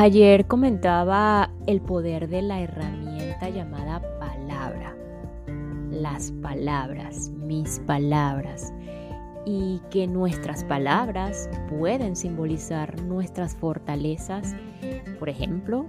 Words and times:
Ayer 0.00 0.46
comentaba 0.46 1.50
el 1.66 1.80
poder 1.80 2.28
de 2.28 2.40
la 2.40 2.60
herramienta 2.60 3.48
llamada 3.48 4.00
palabra. 4.20 4.96
Las 5.90 6.30
palabras, 6.40 7.32
mis 7.36 7.80
palabras. 7.80 8.72
Y 9.44 9.80
que 9.90 10.06
nuestras 10.06 10.62
palabras 10.62 11.50
pueden 11.68 12.14
simbolizar 12.14 13.02
nuestras 13.02 13.56
fortalezas. 13.56 14.54
Por 15.18 15.28
ejemplo, 15.28 15.84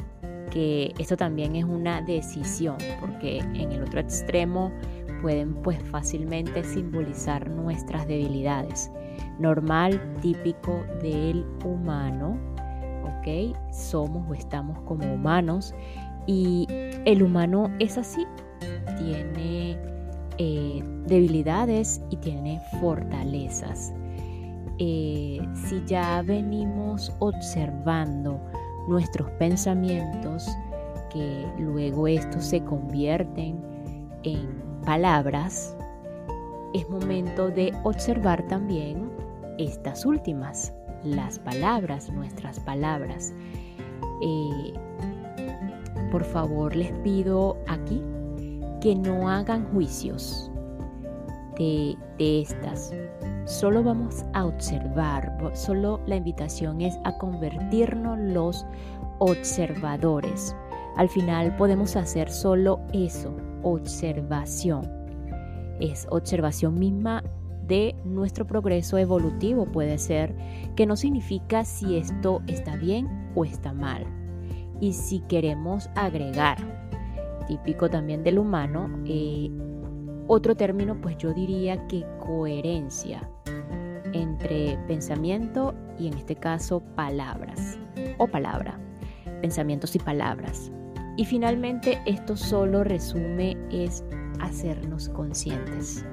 que 0.50 0.92
esto 0.98 1.16
también 1.16 1.56
es 1.56 1.66
una 1.66 2.02
decisión, 2.02 2.78
porque 3.00 3.38
en 3.38 3.72
el 3.72 3.84
otro 3.84 4.00
extremo 4.00 4.72
pueden 5.22 5.56
pues 5.56 5.82
fácilmente 5.90 6.64
simbolizar 6.64 7.50
nuestras 7.50 8.08
debilidades. 8.08 8.92
Normal, 9.40 10.00
típico 10.22 10.84
del 11.02 11.46
humano 11.64 12.38
¿ok? 13.20 13.56
Somos 13.72 14.30
o 14.30 14.34
estamos 14.34 14.80
como 14.82 15.14
humanos 15.14 15.74
y 16.28 16.68
el 17.06 17.24
humano 17.24 17.72
es 17.80 17.98
así, 17.98 18.26
tiene 18.98 19.78
eh, 20.38 20.84
debilidades 21.06 22.02
y 22.10 22.18
tiene 22.18 22.62
fortalezas. 22.80 23.94
Eh, 24.78 25.42
si 25.54 25.84
ya 25.86 26.22
venimos 26.22 27.12
observando 27.20 28.40
nuestros 28.88 29.30
pensamientos, 29.32 30.48
que 31.12 31.46
luego 31.58 32.08
estos 32.08 32.46
se 32.46 32.64
convierten 32.64 33.60
en 34.24 34.69
palabras, 34.90 35.78
es 36.74 36.90
momento 36.90 37.52
de 37.52 37.72
observar 37.84 38.42
también 38.48 39.12
estas 39.60 40.04
últimas 40.04 40.74
las 41.04 41.38
palabras, 41.38 42.12
nuestras 42.12 42.60
palabras. 42.60 43.32
Eh, 44.24 44.74
por 46.12 46.24
favor, 46.24 46.76
les 46.76 46.92
pido 47.04 47.56
aquí 47.68 48.04
que 48.82 48.96
no 48.96 49.30
hagan 49.30 49.72
juicios 49.74 50.50
de, 51.60 51.96
de 52.18 52.42
estas. 52.42 52.92
Solo 53.46 53.84
vamos 53.84 54.26
a 54.34 54.48
observar, 54.48 55.52
solo 55.54 56.02
la 56.08 56.16
invitación 56.16 56.82
es 56.82 56.98
a 57.04 57.16
convertirnos 57.20 58.18
los 58.18 58.66
observadores. 59.20 60.56
Al 60.96 61.10
final 61.10 61.56
podemos 61.58 61.96
hacer 61.96 62.32
solo 62.32 62.80
eso, 62.92 63.32
observación. 63.64 64.90
Es 65.80 66.08
observación 66.10 66.78
misma 66.78 67.24
de 67.68 67.96
nuestro 68.04 68.46
progreso 68.48 68.98
evolutivo 68.98 69.66
puede 69.66 69.98
ser, 70.00 70.36
que 70.76 70.86
no 70.86 70.96
significa 70.96 71.64
si 71.64 71.98
esto 71.98 72.42
está 72.48 72.76
bien 72.76 73.32
o 73.36 73.46
está 73.46 73.74
mal. 73.74 74.06
Y 74.82 74.94
si 74.94 75.20
queremos 75.22 75.90
agregar, 75.96 76.58
típico 77.48 77.90
también 77.90 78.24
del 78.24 78.40
humano, 78.40 78.90
eh, 79.06 79.50
otro 80.28 80.56
término, 80.56 81.00
pues 81.00 81.18
yo 81.18 81.34
diría 81.34 81.88
que 81.88 82.06
coherencia 82.20 83.30
entre 84.14 84.78
pensamiento 84.88 85.74
y 85.98 86.08
en 86.08 86.16
este 86.16 86.36
caso 86.36 86.82
palabras 86.96 87.78
o 88.18 88.28
palabra, 88.28 88.80
pensamientos 89.42 89.96
y 89.96 90.00
palabras. 90.00 90.72
Y 91.18 91.26
finalmente 91.26 92.02
esto 92.06 92.38
solo 92.38 92.84
resume 92.84 93.58
es 93.72 94.04
hacernos 94.40 95.10
conscientes. 95.10 96.06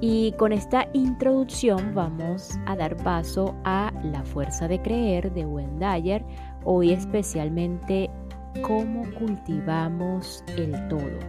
Y 0.00 0.32
con 0.32 0.52
esta 0.52 0.88
introducción 0.94 1.94
vamos 1.94 2.58
a 2.66 2.74
dar 2.74 2.96
paso 3.04 3.54
a 3.64 3.92
La 4.02 4.24
fuerza 4.24 4.66
de 4.66 4.82
creer 4.82 5.32
de 5.32 5.46
Wendayer, 5.46 6.24
hoy 6.64 6.90
especialmente 6.90 8.10
cómo 8.62 9.04
cultivamos 9.18 10.44
el 10.58 10.72
todo 10.88 11.20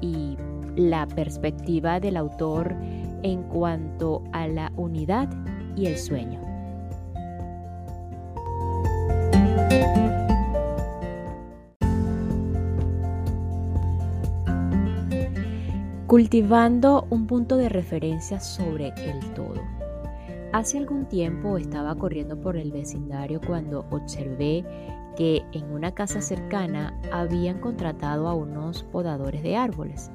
y 0.00 0.36
la 0.76 1.08
perspectiva 1.08 1.98
del 1.98 2.16
autor 2.16 2.72
en 3.24 3.42
cuanto 3.44 4.22
a 4.32 4.46
la 4.46 4.72
unidad 4.76 5.28
y 5.76 5.86
el 5.86 5.98
sueño. 5.98 6.47
Cultivando 16.18 17.06
un 17.10 17.28
punto 17.28 17.56
de 17.56 17.68
referencia 17.68 18.40
sobre 18.40 18.88
el 18.88 19.20
todo. 19.34 19.62
Hace 20.52 20.78
algún 20.78 21.06
tiempo 21.06 21.58
estaba 21.58 21.94
corriendo 21.94 22.40
por 22.40 22.56
el 22.56 22.72
vecindario 22.72 23.40
cuando 23.40 23.86
observé 23.90 24.64
que 25.16 25.44
en 25.52 25.70
una 25.70 25.94
casa 25.94 26.20
cercana 26.20 27.00
habían 27.12 27.60
contratado 27.60 28.26
a 28.26 28.34
unos 28.34 28.82
podadores 28.82 29.44
de 29.44 29.54
árboles. 29.54 30.10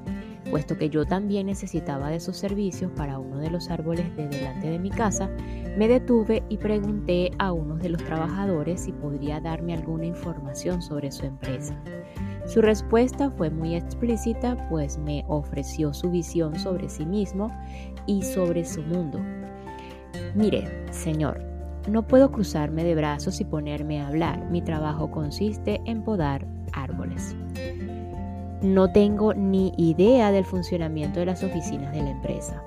Puesto 0.50 0.76
que 0.76 0.90
yo 0.90 1.06
también 1.06 1.46
necesitaba 1.46 2.10
de 2.10 2.20
sus 2.20 2.36
servicios 2.36 2.92
para 2.94 3.18
uno 3.18 3.38
de 3.38 3.48
los 3.48 3.70
árboles 3.70 4.14
de 4.14 4.28
delante 4.28 4.68
de 4.68 4.78
mi 4.78 4.90
casa, 4.90 5.30
me 5.78 5.88
detuve 5.88 6.42
y 6.50 6.58
pregunté 6.58 7.30
a 7.38 7.50
uno 7.52 7.76
de 7.76 7.88
los 7.88 8.04
trabajadores 8.04 8.82
si 8.82 8.92
podría 8.92 9.40
darme 9.40 9.72
alguna 9.72 10.04
información 10.04 10.82
sobre 10.82 11.10
su 11.10 11.24
empresa. 11.24 11.82
Su 12.46 12.60
respuesta 12.60 13.30
fue 13.30 13.50
muy 13.50 13.74
explícita, 13.74 14.68
pues 14.68 14.98
me 14.98 15.24
ofreció 15.28 15.94
su 15.94 16.10
visión 16.10 16.58
sobre 16.58 16.88
sí 16.88 17.06
mismo 17.06 17.50
y 18.06 18.22
sobre 18.22 18.64
su 18.64 18.82
mundo. 18.82 19.18
Mire, 20.34 20.68
señor, 20.92 21.42
no 21.88 22.06
puedo 22.06 22.30
cruzarme 22.30 22.84
de 22.84 22.94
brazos 22.94 23.40
y 23.40 23.44
ponerme 23.44 24.00
a 24.00 24.08
hablar. 24.08 24.50
Mi 24.50 24.60
trabajo 24.62 25.10
consiste 25.10 25.80
en 25.86 26.02
podar 26.02 26.46
árboles. 26.72 27.34
No 28.62 28.90
tengo 28.92 29.34
ni 29.34 29.72
idea 29.76 30.30
del 30.30 30.44
funcionamiento 30.44 31.20
de 31.20 31.26
las 31.26 31.42
oficinas 31.42 31.92
de 31.92 32.02
la 32.02 32.10
empresa. 32.10 32.62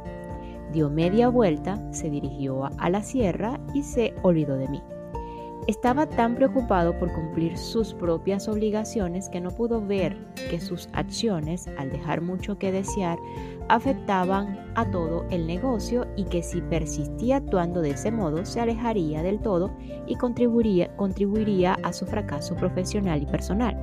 Dio 0.71 0.89
media 0.89 1.29
vuelta, 1.29 1.79
se 1.91 2.09
dirigió 2.09 2.69
a 2.77 2.89
la 2.89 3.01
sierra 3.01 3.59
y 3.73 3.83
se 3.83 4.13
olvidó 4.21 4.57
de 4.57 4.67
mí. 4.67 4.81
Estaba 5.67 6.05
tan 6.05 6.35
preocupado 6.35 6.97
por 6.97 7.11
cumplir 7.11 7.57
sus 7.57 7.93
propias 7.93 8.47
obligaciones 8.47 9.27
que 9.27 9.41
no 9.41 9.51
pudo 9.51 9.85
ver 9.85 10.15
que 10.49 10.61
sus 10.61 10.87
acciones, 10.93 11.67
al 11.77 11.91
dejar 11.91 12.21
mucho 12.21 12.57
que 12.57 12.71
desear, 12.71 13.19
afectaban 13.67 14.71
a 14.75 14.89
todo 14.89 15.25
el 15.29 15.45
negocio 15.45 16.07
y 16.15 16.23
que 16.23 16.41
si 16.41 16.61
persistía 16.61 17.37
actuando 17.37 17.81
de 17.81 17.89
ese 17.89 18.11
modo 18.11 18.45
se 18.45 18.61
alejaría 18.61 19.21
del 19.23 19.41
todo 19.41 19.75
y 20.07 20.15
contribuiría, 20.15 21.77
a 21.83 21.91
su 21.91 22.05
fracaso 22.05 22.55
profesional 22.55 23.21
y 23.21 23.25
personal. 23.25 23.75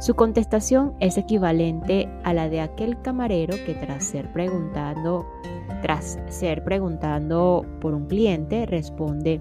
Su 0.00 0.14
contestación 0.14 0.94
es 0.98 1.18
equivalente 1.18 2.08
a 2.24 2.34
la 2.34 2.48
de 2.48 2.60
aquel 2.60 3.00
camarero 3.00 3.56
que 3.64 3.74
tras 3.74 4.02
ser 4.02 4.32
preguntando, 4.32 5.24
tras 5.82 6.18
ser 6.28 6.64
preguntando 6.64 7.64
por 7.80 7.94
un 7.94 8.08
cliente 8.08 8.66
responde, 8.66 9.40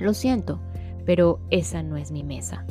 lo 0.00 0.14
siento, 0.14 0.58
pero 1.04 1.40
esa 1.50 1.82
no 1.82 1.96
es 1.96 2.10
mi 2.10 2.22
mesa. 2.22 2.64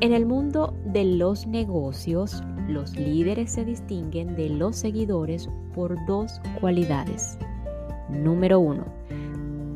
En 0.00 0.12
el 0.12 0.24
mundo 0.24 0.74
de 0.86 1.04
los 1.04 1.46
negocios, 1.46 2.42
los 2.68 2.96
líderes 2.96 3.52
se 3.52 3.64
distinguen 3.64 4.34
de 4.34 4.48
los 4.48 4.76
seguidores 4.76 5.48
por 5.74 5.94
dos 6.06 6.40
cualidades. 6.60 7.38
Número 8.08 8.60
uno, 8.60 8.84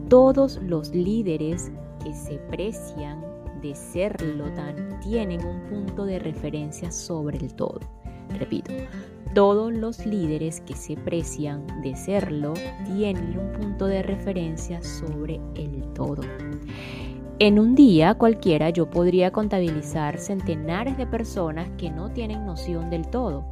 todos 0.09 0.61
los 0.63 0.95
líderes 0.95 1.71
que 2.03 2.15
se 2.15 2.39
precian 2.51 3.23
de 3.61 3.75
serlo 3.75 4.45
tan 4.55 5.01
tienen 5.01 5.45
un 5.45 5.61
punto 5.63 6.05
de 6.05 6.19
referencia 6.19 6.91
sobre 6.91 7.39
el 7.39 7.55
todo. 7.55 7.81
Repito, 8.39 8.73
todos 9.35 9.73
los 9.73 10.07
líderes 10.07 10.61
que 10.61 10.75
se 10.75 10.97
precian 10.97 11.67
de 11.83 11.97
serlo 11.97 12.55
tienen 12.87 13.39
un 13.39 13.53
punto 13.53 13.87
de 13.87 14.03
referencia 14.03 14.83
sobre 14.83 15.41
el 15.55 15.83
todo. 15.95 16.23
En 17.45 17.59
un 17.59 17.75
día 17.75 18.15
cualquiera 18.15 18.71
yo 18.71 18.89
podría 18.89 19.31
contabilizar 19.31 20.17
centenares 20.17 20.97
de 20.97 21.07
personas 21.07 21.69
que 21.77 21.91
no 21.91 22.11
tienen 22.11 22.47
noción 22.47 22.89
del 22.89 23.07
todo 23.07 23.45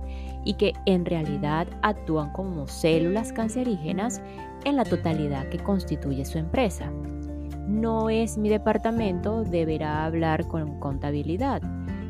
y 0.44 0.54
que 0.54 0.72
en 0.86 1.04
realidad 1.04 1.66
actúan 1.82 2.32
como 2.32 2.66
células 2.68 3.34
cancerígenas 3.34 4.22
en 4.64 4.76
la 4.76 4.84
totalidad 4.84 5.46
que 5.50 5.58
constituye 5.58 6.24
su 6.24 6.38
empresa. 6.38 6.90
No 7.68 8.08
es 8.08 8.38
mi 8.38 8.48
departamento, 8.48 9.44
deberá 9.44 10.06
hablar 10.06 10.46
con 10.46 10.80
contabilidad. 10.80 11.60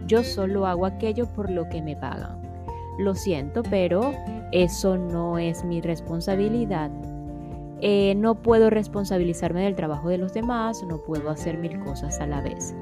Yo 0.06 0.22
solo 0.22 0.68
hago 0.68 0.86
aquello 0.86 1.26
por 1.32 1.50
lo 1.50 1.68
que 1.68 1.82
me 1.82 1.96
pagan. 1.96 2.40
Lo 3.00 3.16
siento, 3.16 3.64
pero 3.64 4.14
eso 4.52 4.96
no 4.96 5.36
es 5.36 5.64
mi 5.64 5.80
responsabilidad. 5.80 6.92
Eh, 7.84 8.14
no 8.14 8.36
puedo 8.36 8.70
responsabilizarme 8.70 9.64
del 9.64 9.74
trabajo 9.74 10.08
de 10.08 10.16
los 10.16 10.32
demás, 10.32 10.84
no 10.84 10.98
puedo 10.98 11.28
hacer 11.30 11.58
mil 11.58 11.80
cosas 11.80 12.20
a 12.20 12.28
la 12.28 12.40
vez. 12.40 12.76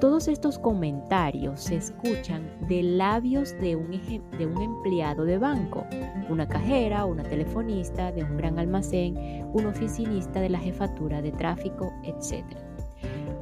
Todos 0.00 0.28
estos 0.28 0.60
comentarios 0.60 1.60
se 1.60 1.76
escuchan 1.76 2.48
de 2.68 2.84
labios 2.84 3.58
de 3.60 3.74
un, 3.74 3.90
de 4.38 4.46
un, 4.46 4.62
empleado 4.62 5.24
de 5.24 5.38
banco, 5.38 5.84
una 6.28 6.48
cajera, 6.48 7.04
una 7.04 7.24
telefonista 7.24 8.12
de 8.12 8.22
un 8.22 8.36
gran 8.36 8.60
almacén, 8.60 9.16
un 9.52 9.66
oficinista 9.66 10.40
de 10.40 10.50
la 10.50 10.58
jefatura 10.60 11.20
de 11.20 11.32
tráfico, 11.32 11.92
etc. 12.04 12.44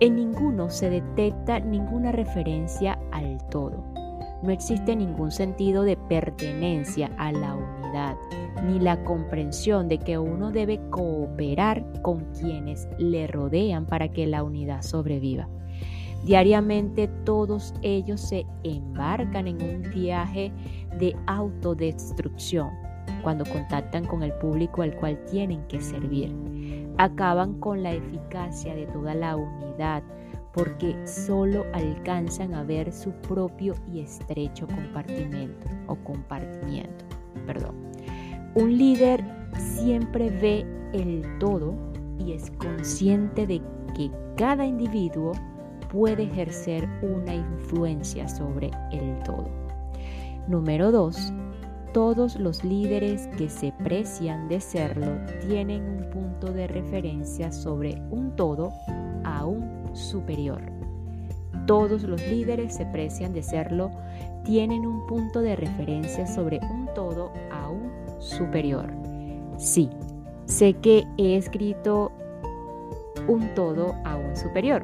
En 0.00 0.16
ninguno 0.16 0.70
se 0.70 0.88
detecta 0.88 1.60
ninguna 1.60 2.10
referencia 2.10 2.98
al 3.12 3.36
todo. 3.48 3.84
No 4.42 4.50
existe 4.50 4.96
ningún 4.96 5.30
sentido 5.30 5.82
de 5.82 5.98
pertenencia 5.98 7.10
a 7.18 7.32
la 7.32 7.54
unidad, 7.54 8.16
ni 8.64 8.78
la 8.78 9.02
comprensión 9.04 9.88
de 9.88 9.98
que 9.98 10.18
uno 10.18 10.50
debe 10.50 10.80
cooperar 10.90 11.84
con 12.02 12.24
quienes 12.32 12.88
le 12.98 13.26
rodean 13.26 13.86
para 13.86 14.08
que 14.08 14.26
la 14.26 14.42
unidad 14.42 14.82
sobreviva. 14.82 15.48
Diariamente 16.24 17.08
todos 17.24 17.74
ellos 17.82 18.20
se 18.20 18.46
embarcan 18.62 19.46
en 19.46 19.62
un 19.62 19.90
viaje 19.90 20.52
de 20.98 21.16
autodestrucción 21.26 22.70
cuando 23.22 23.44
contactan 23.46 24.06
con 24.06 24.22
el 24.22 24.32
público 24.34 24.82
al 24.82 24.94
cual 24.96 25.18
tienen 25.30 25.62
que 25.68 25.80
servir. 25.80 26.34
Acaban 26.98 27.58
con 27.60 27.82
la 27.82 27.92
eficacia 27.92 28.74
de 28.74 28.86
toda 28.86 29.14
la 29.14 29.36
unidad 29.36 30.02
porque 30.52 30.94
solo 31.06 31.64
alcanzan 31.72 32.54
a 32.54 32.64
ver 32.64 32.92
su 32.92 33.12
propio 33.12 33.74
y 33.92 34.00
estrecho 34.00 34.66
compartimento 34.66 35.66
o 35.86 35.94
compartimiento. 35.96 37.04
Perdón. 37.46 37.89
Un 38.55 38.76
líder 38.76 39.25
siempre 39.56 40.29
ve 40.29 40.67
el 40.93 41.23
todo 41.38 41.73
y 42.19 42.32
es 42.32 42.50
consciente 42.52 43.47
de 43.47 43.62
que 43.94 44.11
cada 44.37 44.67
individuo 44.67 45.32
puede 45.93 46.25
ejercer 46.25 46.88
una 47.00 47.35
influencia 47.35 48.29
sobre 48.29 48.73
el 48.91 49.23
todo. 49.23 49.49
Número 50.49 50.91
2. 50.91 51.32
Todos 51.93 52.37
los 52.41 52.64
líderes 52.64 53.29
que 53.38 53.49
se 53.49 53.73
precian 53.85 54.49
de 54.49 54.61
serlo 54.61 55.17
tienen 55.47 55.82
un 55.85 56.11
punto 56.11 56.52
de 56.52 56.67
referencia 56.67 57.52
sobre 57.52 58.02
un 58.11 58.35
todo 58.35 58.73
aún 59.25 59.91
superior. 59.93 60.61
Todos 61.67 62.02
los 62.02 62.20
líderes 62.26 62.75
se 62.75 62.87
precian 62.87 63.32
de 63.32 63.44
serlo 63.44 63.93
tienen 64.44 64.87
un 64.87 65.06
punto 65.06 65.41
de 65.41 65.55
referencia 65.55 66.26
sobre 66.26 66.58
un 66.58 66.88
todo 66.94 67.32
aún 67.52 67.59
superior. 68.20 68.90
Sí, 69.58 69.90
sé 70.46 70.75
que 70.75 71.05
he 71.19 71.37
escrito 71.37 72.12
un 73.26 73.52
todo 73.55 73.94
aún 74.05 74.37
superior 74.37 74.82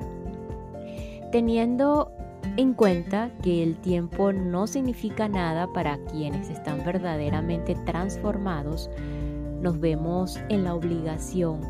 teniendo 1.30 2.12
en 2.56 2.72
cuenta 2.72 3.30
que 3.42 3.62
el 3.62 3.76
tiempo 3.76 4.32
no 4.32 4.66
significa 4.66 5.28
nada 5.28 5.70
para 5.72 5.98
quienes 6.06 6.48
están 6.48 6.84
verdaderamente 6.84 7.74
transformados, 7.84 8.88
nos 9.60 9.78
vemos 9.78 10.40
en 10.48 10.64
la 10.64 10.74
obligación 10.74 11.60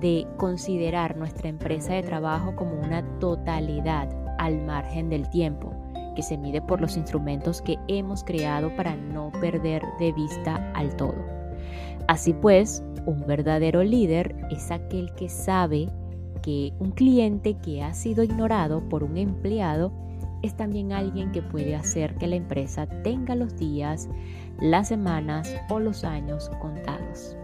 de 0.00 0.26
considerar 0.36 1.16
nuestra 1.16 1.48
empresa 1.48 1.94
de 1.94 2.02
trabajo 2.02 2.54
como 2.56 2.74
una 2.74 3.02
totalidad 3.18 4.10
al 4.38 4.60
margen 4.60 5.08
del 5.08 5.30
tiempo, 5.30 5.72
que 6.16 6.22
se 6.22 6.36
mide 6.36 6.60
por 6.60 6.80
los 6.80 6.96
instrumentos 6.96 7.62
que 7.62 7.78
hemos 7.86 8.24
creado 8.24 8.74
para 8.74 8.96
no 8.96 9.30
perder 9.40 9.82
de 10.00 10.12
vista 10.12 10.72
al 10.74 10.96
todo. 10.96 11.14
Así 12.08 12.32
pues, 12.32 12.82
un 13.04 13.24
verdadero 13.26 13.84
líder 13.84 14.34
es 14.50 14.72
aquel 14.72 15.14
que 15.14 15.28
sabe 15.28 15.88
que 16.42 16.72
un 16.80 16.90
cliente 16.90 17.54
que 17.54 17.82
ha 17.82 17.94
sido 17.94 18.24
ignorado 18.24 18.88
por 18.88 19.04
un 19.04 19.16
empleado 19.16 19.92
es 20.42 20.56
también 20.56 20.92
alguien 20.92 21.32
que 21.32 21.42
puede 21.42 21.74
hacer 21.74 22.14
que 22.16 22.26
la 22.26 22.36
empresa 22.36 22.86
tenga 23.02 23.34
los 23.34 23.56
días, 23.56 24.08
las 24.60 24.88
semanas 24.88 25.54
o 25.70 25.80
los 25.80 26.04
años 26.04 26.50
contados. 26.60 27.36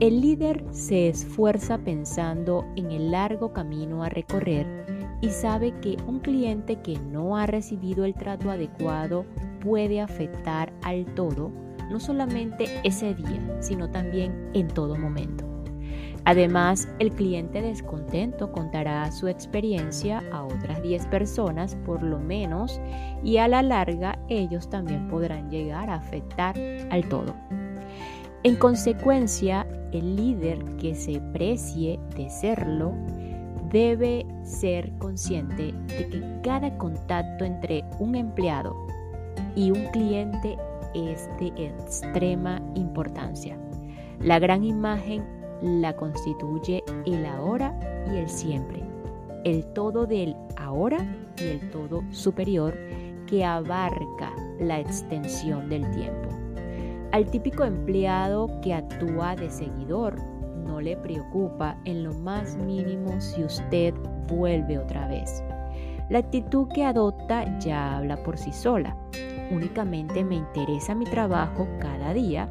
El 0.00 0.20
líder 0.20 0.64
se 0.70 1.08
esfuerza 1.08 1.78
pensando 1.78 2.64
en 2.76 2.92
el 2.92 3.10
largo 3.10 3.52
camino 3.52 4.04
a 4.04 4.08
recorrer 4.08 4.66
y 5.20 5.30
sabe 5.30 5.72
que 5.80 5.96
un 6.06 6.20
cliente 6.20 6.76
que 6.80 6.98
no 6.98 7.36
ha 7.36 7.46
recibido 7.46 8.04
el 8.04 8.14
trato 8.14 8.50
adecuado 8.50 9.24
puede 9.60 10.00
afectar 10.00 10.72
al 10.82 11.04
todo, 11.14 11.50
no 11.90 12.00
solamente 12.00 12.66
ese 12.84 13.14
día, 13.14 13.56
sino 13.60 13.90
también 13.90 14.50
en 14.54 14.68
todo 14.68 14.96
momento. 14.96 15.44
Además, 16.24 16.88
el 16.98 17.12
cliente 17.12 17.62
descontento 17.62 18.52
contará 18.52 19.10
su 19.12 19.28
experiencia 19.28 20.22
a 20.30 20.44
otras 20.44 20.82
10 20.82 21.06
personas 21.06 21.74
por 21.86 22.02
lo 22.02 22.18
menos 22.18 22.80
y 23.24 23.38
a 23.38 23.48
la 23.48 23.62
larga 23.62 24.18
ellos 24.28 24.68
también 24.68 25.08
podrán 25.08 25.50
llegar 25.50 25.88
a 25.88 25.94
afectar 25.94 26.54
al 26.90 27.08
todo. 27.08 27.34
En 28.42 28.56
consecuencia, 28.56 29.66
el 29.92 30.16
líder 30.16 30.62
que 30.76 30.94
se 30.94 31.20
precie 31.32 31.98
de 32.14 32.28
serlo 32.28 32.92
debe 33.70 34.26
ser 34.42 34.90
consciente 34.98 35.72
de 35.86 36.08
que 36.08 36.40
cada 36.42 36.76
contacto 36.78 37.44
entre 37.44 37.84
un 37.98 38.14
empleado 38.14 38.74
y 39.54 39.70
un 39.70 39.86
cliente 39.86 40.56
es 40.94 41.28
de 41.38 41.48
extrema 41.56 42.62
importancia. 42.74 43.58
La 44.20 44.38
gran 44.38 44.64
imagen 44.64 45.24
la 45.62 45.94
constituye 45.96 46.82
el 47.06 47.26
ahora 47.26 47.78
y 48.12 48.16
el 48.16 48.28
siempre, 48.28 48.82
el 49.44 49.64
todo 49.72 50.06
del 50.06 50.34
ahora 50.56 50.98
y 51.38 51.44
el 51.44 51.70
todo 51.70 52.02
superior 52.10 52.76
que 53.26 53.44
abarca 53.44 54.32
la 54.58 54.80
extensión 54.80 55.68
del 55.68 55.88
tiempo. 55.90 56.28
Al 57.12 57.30
típico 57.30 57.64
empleado 57.64 58.60
que 58.60 58.74
actúa 58.74 59.34
de 59.34 59.50
seguidor 59.50 60.16
no 60.68 60.80
le 60.80 60.96
preocupa 60.96 61.76
en 61.84 62.04
lo 62.04 62.12
más 62.12 62.56
mínimo 62.56 63.20
si 63.20 63.42
usted 63.42 63.94
vuelve 64.28 64.78
otra 64.78 65.08
vez. 65.08 65.42
La 66.10 66.20
actitud 66.20 66.68
que 66.68 66.84
adopta 66.84 67.58
ya 67.58 67.96
habla 67.96 68.22
por 68.22 68.38
sí 68.38 68.52
sola. 68.52 68.96
Únicamente 69.50 70.22
me 70.24 70.36
interesa 70.36 70.94
mi 70.94 71.06
trabajo 71.06 71.66
cada 71.80 72.14
día 72.14 72.48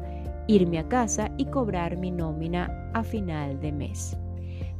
irme 0.48 0.78
a 0.78 0.88
casa 0.88 1.30
y 1.36 1.46
cobrar 1.46 1.96
mi 1.96 2.10
nómina 2.10 2.90
a 2.94 3.04
final 3.04 3.60
de 3.60 3.72
mes. 3.72 4.16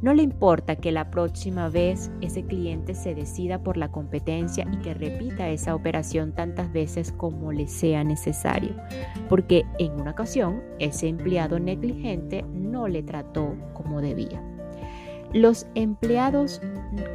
No 0.01 0.13
le 0.13 0.23
importa 0.23 0.77
que 0.77 0.93
la 0.93 1.11
próxima 1.11 1.67
vez 1.67 2.09
ese 2.21 2.45
cliente 2.45 2.95
se 2.95 3.13
decida 3.13 3.61
por 3.61 3.75
la 3.75 3.91
competencia 3.91 4.65
y 4.71 4.77
que 4.77 4.93
repita 4.93 5.49
esa 5.49 5.75
operación 5.75 6.31
tantas 6.31 6.71
veces 6.71 7.11
como 7.11 7.51
le 7.51 7.67
sea 7.67 8.05
necesario, 8.05 8.75
porque 9.27 9.65
en 9.77 9.99
una 9.99 10.11
ocasión 10.11 10.63
ese 10.79 11.09
empleado 11.09 11.59
negligente 11.59 12.45
no 12.53 12.87
le 12.87 13.03
trató 13.03 13.57
como 13.73 13.99
debía. 13.99 14.41
Los 15.33 15.67
empleados 15.75 16.61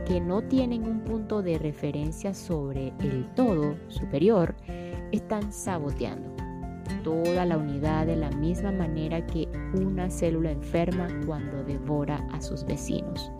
que 0.06 0.20
no 0.20 0.42
tienen 0.42 0.84
un 0.86 1.00
punto 1.00 1.42
de 1.42 1.58
referencia 1.58 2.34
sobre 2.34 2.92
el 3.00 3.26
todo 3.34 3.76
superior 3.88 4.54
están 5.10 5.52
saboteando 5.52 6.33
toda 7.02 7.44
la 7.44 7.56
unidad 7.56 8.06
de 8.06 8.16
la 8.16 8.30
misma 8.30 8.72
manera 8.72 9.26
que 9.26 9.48
una 9.74 10.10
célula 10.10 10.50
enferma 10.50 11.08
cuando 11.26 11.62
devora 11.64 12.26
a 12.32 12.40
sus 12.40 12.64
vecinos. 12.64 13.30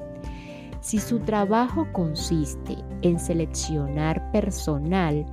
Si 0.81 0.99
su 0.99 1.21
trabajo 1.21 1.87
consiste 1.93 2.77
en 3.03 3.19
seleccionar 3.19 4.31
personal, 4.33 5.25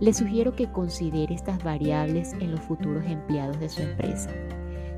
le 0.00 0.12
sugiero 0.12 0.54
que 0.54 0.70
considere 0.70 1.34
estas 1.34 1.62
variables 1.62 2.32
en 2.34 2.52
los 2.52 2.60
futuros 2.60 3.04
empleados 3.06 3.58
de 3.58 3.68
su 3.68 3.82
empresa. 3.82 4.30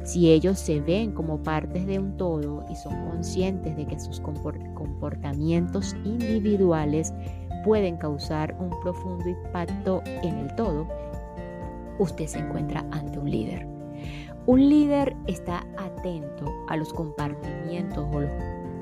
Si 0.04 0.30
ellos 0.30 0.58
se 0.58 0.80
ven 0.80 1.12
como 1.12 1.42
partes 1.42 1.86
de 1.86 1.98
un 1.98 2.16
todo 2.16 2.64
y 2.70 2.76
son 2.76 3.10
conscientes 3.10 3.76
de 3.76 3.86
que 3.86 3.98
sus 3.98 4.20
comportamientos 4.20 5.96
individuales 6.04 7.12
pueden 7.64 7.96
causar 7.96 8.56
un 8.60 8.70
profundo 8.82 9.28
impacto 9.28 10.02
en 10.22 10.38
el 10.38 10.54
todo, 10.54 10.86
usted 11.98 12.26
se 12.26 12.38
encuentra 12.38 12.84
ante 12.90 13.18
un 13.18 13.30
líder. 13.30 13.66
Un 14.46 14.68
líder 14.68 15.16
está 15.26 15.66
atento 15.76 16.52
a 16.68 16.76
los 16.76 16.92
compartimientos 16.92 18.06
o 18.14 18.20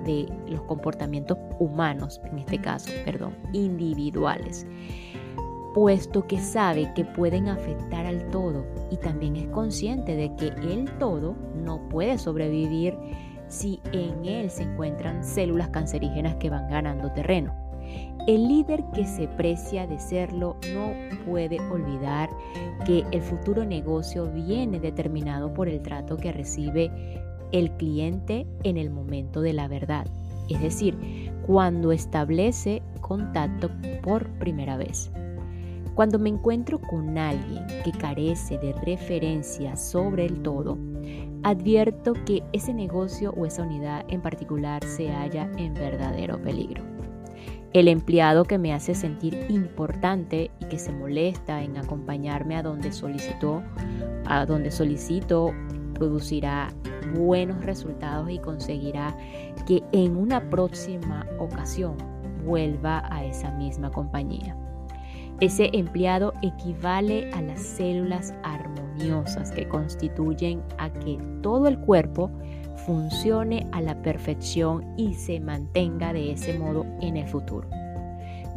de 0.04 0.28
los 0.47 0.61
comportamientos 0.62 1.38
humanos, 1.59 2.21
en 2.25 2.38
este 2.38 2.61
caso, 2.61 2.90
perdón, 3.04 3.35
individuales. 3.52 4.66
puesto 5.75 6.25
que 6.28 6.38
sabe 6.38 6.92
que 6.94 7.04
pueden 7.04 7.49
afectar 7.49 8.06
al 8.06 8.28
todo 8.28 8.64
y 8.92 8.97
también 8.99 9.35
es 9.35 9.49
consciente 9.49 10.14
de 10.14 10.33
que 10.37 10.49
el 10.49 10.88
todo 10.99 11.35
no 11.56 11.88
puede 11.88 12.16
sobrevivir 12.16 12.97
si 13.49 13.80
en 13.92 14.25
él 14.25 14.50
se 14.50 14.62
encuentran 14.62 15.25
células 15.25 15.71
cancerígenas 15.71 16.37
que 16.37 16.50
van 16.50 16.68
ganando 16.68 17.11
terreno. 17.12 17.63
El 18.26 18.49
líder 18.49 18.83
que 18.95 19.04
se 19.04 19.28
precia 19.28 19.87
de 19.87 19.99
serlo 19.99 20.57
no 20.73 20.93
puede 21.26 21.61
olvidar 21.61 22.31
que 22.87 23.04
el 23.11 23.21
futuro 23.21 23.66
negocio 23.66 24.33
viene 24.33 24.81
determinado 24.81 25.52
por 25.52 25.69
el 25.69 25.83
trato 25.83 26.16
que 26.16 26.33
recibe 26.33 26.90
el 27.52 27.71
cliente 27.73 28.47
en 28.62 28.78
el 28.78 28.88
momento 28.88 29.43
de 29.43 29.52
la 29.52 29.69
verdad, 29.69 30.07
es 30.49 30.59
decir, 30.62 30.97
cuando 31.47 31.93
establece 31.93 32.83
contacto 33.02 33.71
por 34.02 34.26
primera 34.38 34.78
vez. 34.78 35.11
Cuando 35.95 36.19
me 36.19 36.31
encuentro 36.31 36.81
con 36.81 37.19
alguien 37.19 37.66
que 37.85 37.93
carece 37.93 38.57
de 38.57 38.73
referencia 38.73 39.76
sobre 39.76 40.25
el 40.25 40.40
todo, 40.43 40.78
advierto 41.43 42.14
que 42.25 42.43
ese 42.54 42.73
negocio 42.73 43.35
o 43.37 43.45
esa 43.45 43.64
unidad 43.64 44.07
en 44.09 44.23
particular 44.23 44.83
se 44.83 45.11
halla 45.11 45.50
en 45.59 45.75
verdadero 45.75 46.40
peligro. 46.40 46.93
El 47.75 47.88
empleado 47.88 48.45
que 48.45 48.57
me 48.57 48.73
hace 48.73 48.95
sentir 48.95 49.47
importante 49.49 50.52
y 50.61 50.66
que 50.66 50.78
se 50.78 50.93
molesta 50.93 51.61
en 51.61 51.76
acompañarme 51.76 52.57
a 52.57 52.62
donde 52.62 52.93
solicitó, 52.93 53.64
a 54.26 54.47
donde 54.47 54.71
solicito, 54.71 55.52
producirá 55.95 56.73
buenos 57.16 57.64
resultados 57.64 58.31
y 58.31 58.38
conseguirá 58.38 59.16
que 59.66 59.83
en 59.90 60.16
una 60.16 60.49
próxima 60.50 61.26
ocasión 61.40 61.97
vuelva 62.45 63.02
a 63.12 63.25
esa 63.25 63.50
misma 63.50 63.90
compañía. 63.90 64.57
Ese 65.40 65.71
empleado 65.73 66.33
equivale 66.43 67.28
a 67.33 67.43
las 67.43 67.61
células 67.61 68.35
armoniosas 68.45 69.50
que 69.50 69.66
constituyen 69.66 70.62
a 70.78 70.93
que 70.93 71.19
todo 71.43 71.66
el 71.66 71.81
cuerpo 71.81 72.31
funcione 72.86 73.66
a 73.72 73.80
la 73.80 73.94
perfección 74.02 74.84
y 74.96 75.14
se 75.14 75.40
mantenga 75.40 76.12
de 76.12 76.32
ese 76.32 76.58
modo 76.58 76.86
en 77.00 77.16
el 77.16 77.26
futuro. 77.26 77.68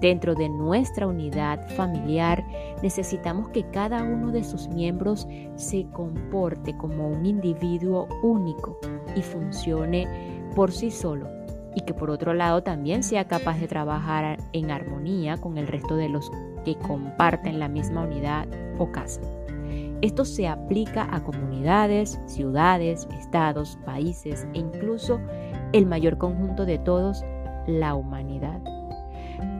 Dentro 0.01 0.35
de 0.35 0.47
nuestra 0.47 1.07
unidad 1.07 1.67
familiar 1.69 2.45
necesitamos 2.83 3.49
que 3.49 3.63
cada 3.71 4.03
uno 4.03 4.31
de 4.31 4.43
sus 4.43 4.67
miembros 4.67 5.27
se 5.55 5.87
comporte 5.91 6.77
como 6.77 7.07
un 7.07 7.25
individuo 7.25 8.07
único 8.21 8.77
y 9.15 9.21
funcione 9.21 10.07
por 10.55 10.71
sí 10.71 10.91
solo 10.91 11.27
y 11.73 11.81
que 11.81 11.93
por 11.93 12.09
otro 12.09 12.33
lado 12.33 12.61
también 12.61 13.03
sea 13.03 13.27
capaz 13.27 13.59
de 13.59 13.67
trabajar 13.67 14.39
en 14.53 14.71
armonía 14.71 15.37
con 15.37 15.57
el 15.57 15.67
resto 15.67 15.95
de 15.95 16.09
los 16.09 16.31
que 16.63 16.75
comparten 16.75 17.59
la 17.59 17.67
misma 17.67 18.03
unidad 18.03 18.47
o 18.77 18.91
casa. 18.91 19.21
Esto 20.01 20.25
se 20.25 20.47
aplica 20.47 21.07
a 21.11 21.23
comunidades, 21.23 22.19
ciudades, 22.27 23.07
estados, 23.17 23.79
países 23.83 24.47
e 24.53 24.59
incluso 24.59 25.19
el 25.73 25.87
mayor 25.87 26.19
conjunto 26.19 26.65
de 26.65 26.77
todos, 26.77 27.23
la 27.65 27.95
humanidad. 27.95 28.61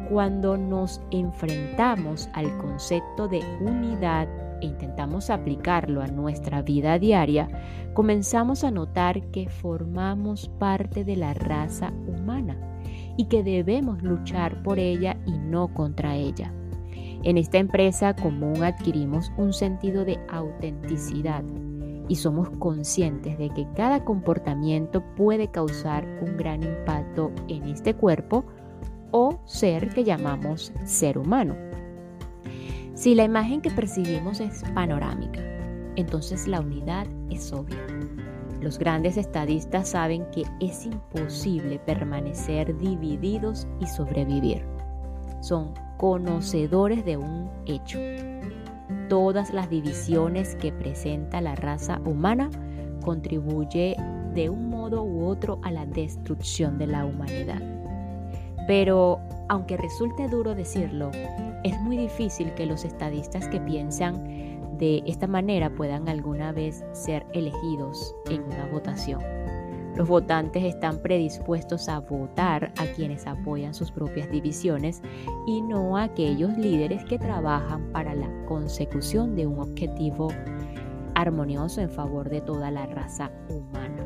Cuando 0.09 0.55
nos 0.55 1.01
enfrentamos 1.11 2.29
al 2.33 2.55
concepto 2.59 3.27
de 3.27 3.41
unidad 3.61 4.27
e 4.61 4.67
intentamos 4.67 5.29
aplicarlo 5.29 6.01
a 6.01 6.07
nuestra 6.07 6.61
vida 6.61 6.99
diaria, 6.99 7.49
comenzamos 7.93 8.63
a 8.63 8.69
notar 8.69 9.21
que 9.31 9.49
formamos 9.49 10.49
parte 10.59 11.03
de 11.03 11.15
la 11.15 11.33
raza 11.33 11.91
humana 12.07 12.57
y 13.17 13.25
que 13.25 13.43
debemos 13.43 14.03
luchar 14.03 14.61
por 14.61 14.77
ella 14.77 15.17
y 15.25 15.31
no 15.31 15.73
contra 15.73 16.15
ella. 16.15 16.53
En 17.23 17.37
esta 17.37 17.57
empresa 17.57 18.15
común 18.15 18.63
adquirimos 18.63 19.31
un 19.37 19.53
sentido 19.53 20.05
de 20.05 20.19
autenticidad 20.29 21.43
y 22.07 22.15
somos 22.15 22.49
conscientes 22.59 23.37
de 23.37 23.49
que 23.49 23.67
cada 23.75 24.05
comportamiento 24.05 25.03
puede 25.15 25.49
causar 25.49 26.05
un 26.21 26.37
gran 26.37 26.63
impacto 26.63 27.31
en 27.47 27.63
este 27.63 27.93
cuerpo 27.93 28.45
o 29.11 29.39
ser 29.45 29.89
que 29.89 30.03
llamamos 30.03 30.71
ser 30.85 31.17
humano. 31.17 31.55
Si 32.93 33.13
la 33.13 33.25
imagen 33.25 33.61
que 33.61 33.71
percibimos 33.71 34.39
es 34.39 34.63
panorámica, 34.73 35.41
entonces 35.95 36.47
la 36.47 36.61
unidad 36.61 37.07
es 37.29 37.51
obvia. 37.51 37.77
Los 38.61 38.79
grandes 38.79 39.17
estadistas 39.17 39.89
saben 39.89 40.25
que 40.31 40.43
es 40.59 40.85
imposible 40.85 41.79
permanecer 41.79 42.75
divididos 42.77 43.67
y 43.79 43.85
sobrevivir. 43.85 44.65
Son 45.41 45.73
conocedores 45.97 47.03
de 47.03 47.17
un 47.17 47.49
hecho. 47.65 47.99
Todas 49.09 49.53
las 49.53 49.69
divisiones 49.69 50.55
que 50.55 50.71
presenta 50.71 51.41
la 51.41 51.55
raza 51.55 51.99
humana 52.05 52.49
contribuye 53.03 53.95
de 54.33 54.49
un 54.49 54.69
modo 54.69 55.03
u 55.03 55.25
otro 55.25 55.59
a 55.63 55.71
la 55.71 55.85
destrucción 55.85 56.77
de 56.77 56.87
la 56.87 57.05
humanidad. 57.05 57.61
Pero 58.67 59.19
aunque 59.49 59.77
resulte 59.77 60.27
duro 60.27 60.55
decirlo, 60.55 61.11
es 61.63 61.79
muy 61.81 61.97
difícil 61.97 62.53
que 62.53 62.65
los 62.65 62.85
estadistas 62.85 63.47
que 63.47 63.59
piensan 63.59 64.77
de 64.77 65.01
esta 65.07 65.25
manera 65.25 65.69
puedan 65.69 66.07
alguna 66.07 66.51
vez 66.51 66.83
ser 66.91 67.25
elegidos 67.33 68.15
en 68.29 68.43
una 68.43 68.65
votación. 68.71 69.21
Los 69.97 70.07
votantes 70.07 70.63
están 70.63 70.99
predispuestos 70.99 71.89
a 71.89 72.01
votar 72.01 72.71
a 72.77 72.85
quienes 72.95 73.25
apoyan 73.25 73.73
sus 73.73 73.91
propias 73.91 74.29
divisiones 74.29 75.01
y 75.47 75.63
no 75.63 75.97
a 75.97 76.03
aquellos 76.03 76.55
líderes 76.55 77.03
que 77.05 77.17
trabajan 77.17 77.91
para 77.91 78.13
la 78.13 78.29
consecución 78.45 79.35
de 79.35 79.47
un 79.47 79.59
objetivo 79.59 80.27
armonioso 81.15 81.81
en 81.81 81.89
favor 81.89 82.29
de 82.29 82.41
toda 82.41 82.69
la 82.69 82.85
raza 82.85 83.31
humana. 83.49 84.05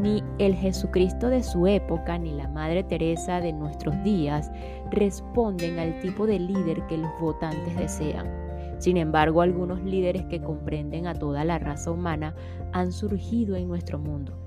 Ni 0.00 0.24
el 0.38 0.54
Jesucristo 0.54 1.28
de 1.28 1.42
su 1.42 1.66
época 1.66 2.16
ni 2.16 2.32
la 2.32 2.48
Madre 2.48 2.82
Teresa 2.82 3.42
de 3.42 3.52
nuestros 3.52 4.02
días 4.04 4.50
responden 4.90 5.78
al 5.78 6.00
tipo 6.00 6.26
de 6.26 6.38
líder 6.38 6.86
que 6.86 6.96
los 6.96 7.10
votantes 7.20 7.76
desean. 7.76 8.26
Sin 8.78 8.96
embargo, 8.96 9.42
algunos 9.42 9.82
líderes 9.82 10.24
que 10.24 10.40
comprenden 10.40 11.06
a 11.06 11.14
toda 11.14 11.44
la 11.44 11.58
raza 11.58 11.90
humana 11.90 12.34
han 12.72 12.90
surgido 12.90 13.54
en 13.54 13.68
nuestro 13.68 13.98
mundo. 13.98 14.43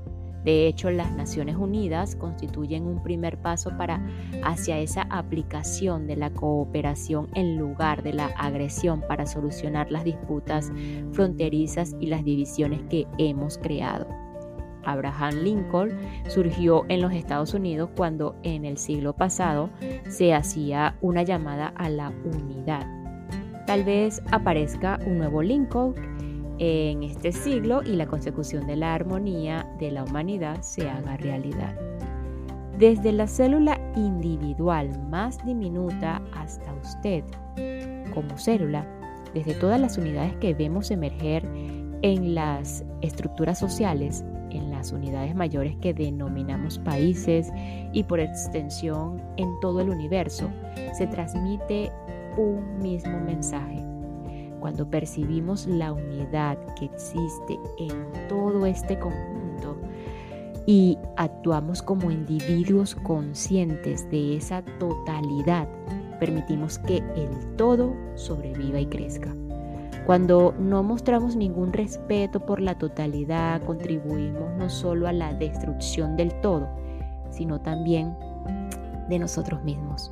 De 0.48 0.66
hecho, 0.66 0.89
las 0.92 1.12
Naciones 1.12 1.58
Unidas 1.58 2.16
constituyen 2.16 2.86
un 2.86 3.04
primer 3.04 3.38
paso 3.38 3.72
para 3.77 4.01
hacia 4.44 4.80
esa 4.80 5.01
aplicación 5.10 6.08
de 6.08 6.16
la 6.16 6.30
cooperación 6.30 7.27
en 7.34 7.58
lugar 7.58 8.01
de 8.01 8.13
la 8.13 8.27
agresión 8.27 9.01
para 9.10 9.25
solucionar 9.25 9.92
las 9.92 10.06
disputas 10.06 10.72
fronterizas 11.12 11.98
y 12.00 12.06
las 12.06 12.24
divisiones 12.24 12.80
que 12.89 13.08
hemos 13.18 13.58
creado. 13.58 14.08
Abraham 14.86 15.34
Lincoln 15.44 15.92
surgió 16.30 16.86
en 16.88 17.01
los 17.01 17.12
Estados 17.12 17.54
Unidos 17.54 17.89
cuando 17.98 18.38
en 18.44 18.63
el 18.63 18.77
siglo 18.77 19.18
pasado 19.18 19.70
se 20.08 20.34
hacía 20.34 20.96
una 21.01 21.24
llamada 21.24 21.74
a 21.75 21.89
la 21.89 22.13
unidad. 22.24 22.88
Tal 23.66 23.84
vez 23.84 24.22
aparezca 24.32 24.98
un 25.06 25.18
nuevo 25.18 25.42
Lincoln 25.42 25.94
en 26.60 27.04
este 27.04 27.32
siglo 27.32 27.84
y 27.84 27.96
la 27.96 28.08
consecución 28.08 28.68
de 28.68 28.76
la 28.76 28.94
armonía 28.94 29.68
de 29.80 29.92
la 29.92 30.04
humanidad 30.04 30.62
se 30.62 30.90
haga 30.90 31.18
realidad. 31.18 31.76
Desde 32.78 33.12
la 33.12 33.28
célula 33.28 33.80
individual 33.96 35.00
más 35.10 35.44
diminuta 35.46 36.22
hasta 36.34 36.74
usted 36.74 37.24
como 38.14 38.38
célula, 38.38 38.86
desde 39.34 39.54
todas 39.56 39.80
las 39.80 39.98
unidades 39.98 40.36
que 40.38 40.54
vemos 40.54 40.92
emerger 40.92 41.44
en 42.02 42.36
las 42.36 42.86
estructuras 43.02 43.60
sociales, 43.60 44.24
en 44.52 44.72
las 44.72 44.92
unidades 44.92 45.36
mayores 45.36 45.76
que 45.78 45.94
denominamos 45.94 46.80
países 46.80 47.52
y 47.94 48.04
por 48.04 48.20
extensión 48.20 49.22
en 49.38 49.60
todo 49.60 49.82
el 49.82 49.90
universo, 49.90 50.50
se 50.98 51.08
transmite 51.08 51.92
un 52.38 52.80
mismo 52.80 53.20
mensaje. 53.20 53.87
Cuando 54.60 54.90
percibimos 54.90 55.68
la 55.68 55.94
unidad 55.94 56.58
que 56.76 56.86
existe 56.86 57.60
en 57.78 58.28
todo 58.28 58.66
este 58.66 58.98
conjunto 59.00 59.78
y 60.66 60.98
actuamos 61.16 61.82
como 61.82 62.12
individuos 62.12 62.96
conscientes 62.96 64.10
de 64.10 64.38
esa 64.38 64.64
totalidad, 64.80 65.68
permitimos 66.20 66.80
que 66.80 66.98
el 66.98 67.56
todo 67.56 67.96
sobreviva 68.16 68.80
y 68.80 68.88
crezca. 68.88 69.34
Cuando 70.06 70.54
no 70.58 70.84
mostramos 70.84 71.36
ningún 71.36 71.74
respeto 71.74 72.40
por 72.40 72.62
la 72.62 72.78
totalidad, 72.78 73.62
contribuimos 73.64 74.56
no 74.58 74.70
solo 74.70 75.08
a 75.08 75.14
la 75.14 75.34
destrucción 75.34 76.16
del 76.16 76.34
todo, 76.42 76.68
sino 77.30 77.60
también 77.60 78.16
de 79.10 79.20
nosotros 79.20 79.64
mismos. 79.64 80.12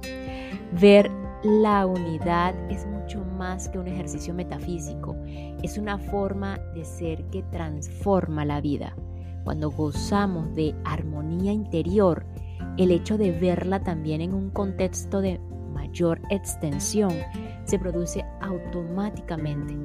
Ver 0.80 1.10
la 1.44 1.86
unidad 1.86 2.56
es 2.72 2.86
mucho 2.86 3.24
más 3.24 3.70
que 3.70 3.80
un 3.80 3.88
ejercicio 3.88 4.34
metafísico, 4.34 5.16
es 5.62 5.78
una 5.78 5.98
forma 5.98 6.58
de 6.74 6.86
ser 6.86 7.24
que 7.26 7.44
transforma 7.44 8.46
la 8.46 8.62
vida. 8.62 8.96
Cuando 9.44 9.70
gozamos 9.70 10.54
de 10.56 10.76
armonía 10.86 11.52
interior, 11.52 12.26
el 12.78 12.92
hecho 12.92 13.18
de 13.18 13.32
verla 13.32 13.84
también 13.84 14.22
en 14.22 14.34
un 14.34 14.50
contexto 14.50 15.22
de 15.22 15.40
mayor 15.74 16.20
extensión 16.30 17.14
se 17.66 17.78
produce 17.78 18.26
automáticamente. 18.42 19.76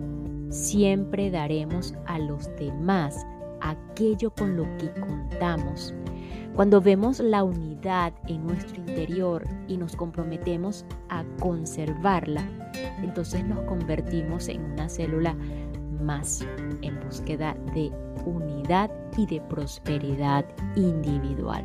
Siempre 0.50 1.30
daremos 1.30 1.95
a 2.07 2.19
los 2.19 2.49
demás 2.57 3.26
aquello 3.61 4.30
con 4.35 4.57
lo 4.57 4.64
que 4.78 4.90
contamos. 5.00 5.95
Cuando 6.54 6.80
vemos 6.80 7.21
la 7.21 7.42
unidad 7.45 8.12
en 8.26 8.47
nuestro 8.47 8.76
interior 8.76 9.47
y 9.69 9.76
nos 9.76 9.97
comprometemos 9.97 10.85
a 11.09 11.25
conservarla, 11.38 12.45
entonces 13.02 13.45
nos 13.45 13.61
convertimos 13.62 14.49
en 14.49 14.62
una 14.73 14.88
célula 14.88 15.35
más 16.02 16.45
en 16.83 17.00
búsqueda 17.00 17.57
de 17.75 17.90
unidad 18.26 18.90
y 19.16 19.26
de 19.26 19.40
prosperidad 19.42 20.45
individual. 20.76 21.64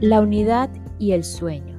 La 0.00 0.20
unidad 0.20 0.68
y 0.98 1.12
el 1.12 1.22
sueño. 1.22 1.71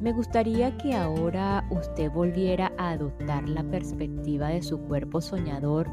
Me 0.00 0.12
gustaría 0.12 0.76
que 0.78 0.94
ahora 0.94 1.66
usted 1.70 2.10
volviera 2.12 2.72
a 2.78 2.90
adoptar 2.90 3.48
la 3.48 3.64
perspectiva 3.64 4.48
de 4.48 4.62
su 4.62 4.78
cuerpo 4.78 5.20
soñador 5.20 5.88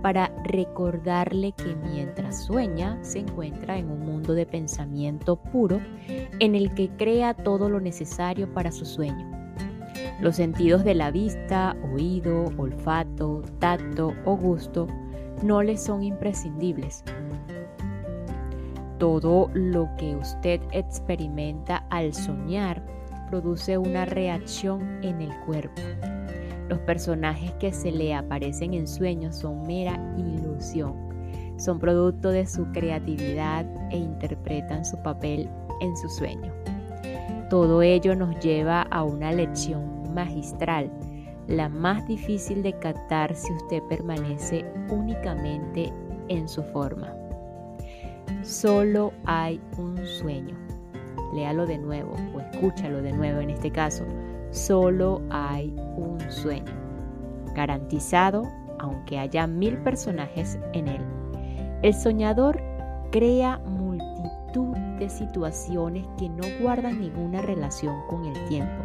para 0.00 0.32
recordarle 0.44 1.52
que 1.52 1.76
mientras 1.76 2.44
sueña 2.44 2.98
se 3.02 3.18
encuentra 3.18 3.76
en 3.76 3.90
un 3.90 4.00
mundo 4.00 4.32
de 4.32 4.46
pensamiento 4.46 5.36
puro 5.36 5.82
en 6.38 6.54
el 6.54 6.74
que 6.74 6.88
crea 6.96 7.34
todo 7.34 7.68
lo 7.68 7.78
necesario 7.78 8.52
para 8.54 8.72
su 8.72 8.86
sueño. 8.86 9.30
Los 10.20 10.36
sentidos 10.36 10.82
de 10.82 10.94
la 10.94 11.10
vista, 11.10 11.76
oído, 11.92 12.46
olfato, 12.56 13.42
tacto 13.58 14.14
o 14.24 14.34
gusto 14.34 14.86
no 15.42 15.62
le 15.62 15.76
son 15.76 16.02
imprescindibles 16.02 17.04
todo 19.02 19.50
lo 19.52 19.88
que 19.98 20.14
usted 20.14 20.60
experimenta 20.70 21.78
al 21.90 22.14
soñar 22.14 23.01
produce 23.32 23.78
una 23.78 24.04
reacción 24.04 25.02
en 25.02 25.22
el 25.22 25.34
cuerpo. 25.46 25.80
Los 26.68 26.80
personajes 26.80 27.50
que 27.52 27.72
se 27.72 27.90
le 27.90 28.12
aparecen 28.12 28.74
en 28.74 28.86
sueños 28.86 29.36
son 29.36 29.66
mera 29.66 29.98
ilusión. 30.18 30.92
Son 31.56 31.78
producto 31.78 32.28
de 32.28 32.44
su 32.44 32.70
creatividad 32.72 33.64
e 33.90 33.96
interpretan 33.96 34.84
su 34.84 35.02
papel 35.02 35.48
en 35.80 35.96
su 35.96 36.10
sueño. 36.10 36.52
Todo 37.48 37.80
ello 37.80 38.14
nos 38.14 38.38
lleva 38.44 38.82
a 38.82 39.02
una 39.02 39.32
lección 39.32 40.12
magistral, 40.12 40.92
la 41.48 41.70
más 41.70 42.06
difícil 42.06 42.62
de 42.62 42.78
captar 42.80 43.34
si 43.34 43.50
usted 43.50 43.82
permanece 43.88 44.66
únicamente 44.90 45.90
en 46.28 46.46
su 46.46 46.62
forma. 46.64 47.14
Solo 48.42 49.10
hay 49.24 49.58
un 49.78 49.96
sueño. 50.04 50.61
Léalo 51.34 51.66
de 51.66 51.78
nuevo 51.78 52.14
o 52.34 52.40
escúchalo 52.40 53.02
de 53.02 53.12
nuevo 53.12 53.40
en 53.40 53.50
este 53.50 53.70
caso. 53.70 54.04
Solo 54.50 55.22
hay 55.30 55.74
un 55.96 56.18
sueño. 56.30 56.72
Garantizado, 57.54 58.42
aunque 58.78 59.18
haya 59.18 59.46
mil 59.46 59.78
personajes 59.78 60.58
en 60.72 60.88
él. 60.88 61.00
El 61.82 61.94
soñador 61.94 62.62
crea 63.10 63.58
multitud 63.58 64.76
de 64.98 65.08
situaciones 65.08 66.06
que 66.18 66.28
no 66.28 66.44
guardan 66.60 67.00
ninguna 67.00 67.42
relación 67.42 67.96
con 68.08 68.24
el 68.26 68.44
tiempo 68.48 68.82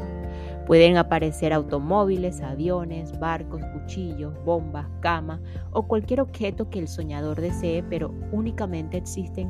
Pueden 0.67 0.97
aparecer 0.97 1.53
automóviles, 1.53 2.41
aviones, 2.41 3.17
barcos, 3.17 3.61
cuchillos, 3.71 4.33
bombas, 4.43 4.85
camas 4.99 5.39
o 5.71 5.87
cualquier 5.87 6.19
objeto 6.19 6.69
que 6.69 6.79
el 6.79 6.89
soñador 6.89 7.39
desee, 7.39 7.83
pero 7.89 8.13
únicamente 8.33 8.97
existen 8.97 9.49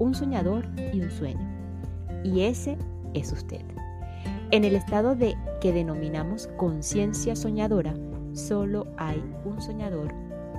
un 0.00 0.12
soñador 0.12 0.66
y 0.92 1.00
un 1.00 1.10
sueño. 1.12 1.55
Y 2.24 2.42
ese 2.42 2.76
es 3.14 3.32
usted. 3.32 3.62
En 4.50 4.64
el 4.64 4.76
estado 4.76 5.16
de 5.16 5.36
que 5.60 5.72
denominamos 5.72 6.48
conciencia 6.56 7.34
soñadora, 7.34 7.94
solo 8.32 8.86
hay 8.96 9.22
un 9.44 9.60
soñador 9.60 10.14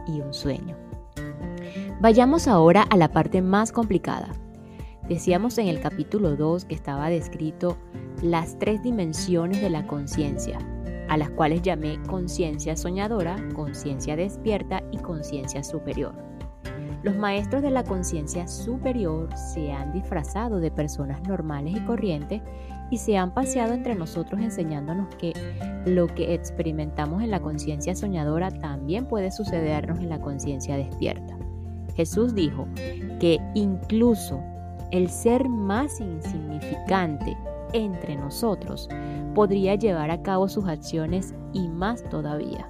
y 0.07 0.19
un 0.21 0.33
sueño. 0.33 0.75
Vayamos 2.01 2.47
ahora 2.47 2.83
a 2.83 2.97
la 2.97 3.11
parte 3.11 3.41
más 3.41 3.71
complicada. 3.71 4.29
Decíamos 5.07 5.57
en 5.57 5.67
el 5.67 5.79
capítulo 5.79 6.35
2 6.35 6.65
que 6.65 6.75
estaba 6.75 7.09
descrito 7.09 7.77
las 8.21 8.59
tres 8.59 8.83
dimensiones 8.83 9.61
de 9.61 9.69
la 9.69 9.87
conciencia, 9.87 10.59
a 11.07 11.15
las 11.15 11.29
cuales 11.29 11.61
llamé 11.61 11.97
conciencia 12.07 12.75
soñadora, 12.75 13.37
conciencia 13.55 14.17
despierta 14.17 14.83
y 14.91 14.97
conciencia 14.97 15.63
superior. 15.63 16.26
Los 17.07 17.15
maestros 17.15 17.61
de 17.61 17.71
la 17.71 17.85
conciencia 17.85 18.49
superior 18.49 19.29
se 19.33 19.71
han 19.71 19.93
disfrazado 19.93 20.59
de 20.59 20.71
personas 20.71 21.25
normales 21.25 21.73
y 21.77 21.79
corrientes 21.85 22.41
y 22.91 22.97
se 22.97 23.15
han 23.15 23.33
paseado 23.33 23.71
entre 23.71 23.95
nosotros 23.95 24.41
enseñándonos 24.41 25.15
que 25.15 25.31
lo 25.85 26.07
que 26.07 26.33
experimentamos 26.33 27.23
en 27.23 27.31
la 27.31 27.39
conciencia 27.39 27.95
soñadora 27.95 28.51
también 28.51 29.07
puede 29.07 29.31
sucedernos 29.31 29.99
en 29.99 30.09
la 30.09 30.19
conciencia 30.19 30.75
despierta. 30.75 31.37
Jesús 31.95 32.35
dijo 32.35 32.67
que 33.21 33.39
incluso 33.53 34.43
el 34.91 35.09
ser 35.09 35.47
más 35.47 36.01
insignificante 36.01 37.37
entre 37.71 38.17
nosotros 38.17 38.89
podría 39.33 39.75
llevar 39.75 40.11
a 40.11 40.23
cabo 40.23 40.49
sus 40.49 40.67
acciones 40.67 41.33
y 41.53 41.69
más 41.69 42.03
todavía. 42.03 42.69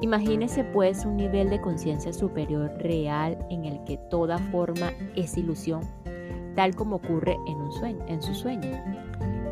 Imagínese 0.00 0.62
pues 0.62 1.04
un 1.04 1.16
nivel 1.16 1.50
de 1.50 1.60
conciencia 1.60 2.12
superior 2.12 2.72
real 2.78 3.36
en 3.50 3.64
el 3.64 3.82
que 3.82 3.98
toda 4.10 4.38
forma 4.38 4.92
es 5.16 5.36
ilusión, 5.36 5.82
tal 6.54 6.76
como 6.76 6.96
ocurre 6.96 7.36
en, 7.48 7.56
un 7.56 7.72
sueño, 7.72 8.04
en 8.06 8.22
su 8.22 8.32
sueño. 8.32 8.70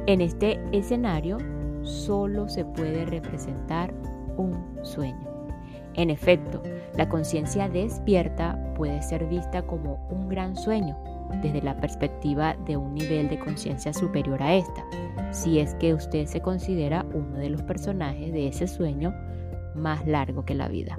En 0.06 0.20
este 0.20 0.60
escenario 0.70 1.38
solo 1.82 2.48
se 2.48 2.64
puede 2.64 3.06
representar 3.06 3.92
un 4.36 4.56
sueño. 4.82 5.26
En 5.94 6.10
efecto, 6.10 6.62
la 6.96 7.08
conciencia 7.08 7.68
despierta 7.68 8.72
puede 8.76 9.02
ser 9.02 9.26
vista 9.26 9.62
como 9.62 10.06
un 10.10 10.28
gran 10.28 10.54
sueño, 10.54 10.96
desde 11.42 11.60
la 11.60 11.76
perspectiva 11.80 12.54
de 12.66 12.76
un 12.76 12.94
nivel 12.94 13.28
de 13.28 13.38
conciencia 13.38 13.92
superior 13.92 14.40
a 14.42 14.54
esta, 14.54 14.84
si 15.32 15.58
es 15.58 15.74
que 15.74 15.92
usted 15.92 16.26
se 16.26 16.40
considera 16.40 17.04
uno 17.12 17.36
de 17.36 17.50
los 17.50 17.62
personajes 17.62 18.32
de 18.32 18.46
ese 18.46 18.68
sueño 18.68 19.12
más 19.76 20.06
largo 20.06 20.44
que 20.44 20.54
la 20.54 20.68
vida. 20.68 20.98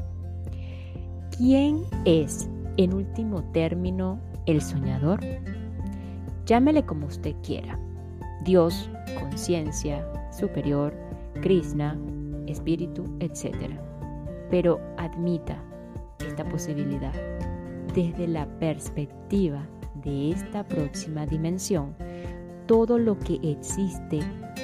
¿Quién 1.38 1.84
es, 2.06 2.50
en 2.78 2.94
último 2.94 3.44
término, 3.52 4.20
el 4.46 4.62
soñador? 4.62 5.20
Llámele 6.46 6.86
como 6.86 7.08
usted 7.08 7.36
quiera. 7.44 7.78
Dios, 8.44 8.90
conciencia, 9.20 10.06
superior, 10.32 10.94
Krishna, 11.42 11.98
espíritu, 12.48 13.06
etc. 13.20 13.56
Pero 14.50 14.80
admita 14.98 15.62
esta 16.20 16.44
posibilidad 16.46 17.14
desde 17.94 18.28
la 18.28 18.46
perspectiva 18.60 19.68
de 20.04 20.32
esta 20.32 20.64
próxima 20.64 21.26
dimensión, 21.26 21.96
todo 22.68 22.98
lo 22.98 23.18
que 23.20 23.40
existe 23.44 24.20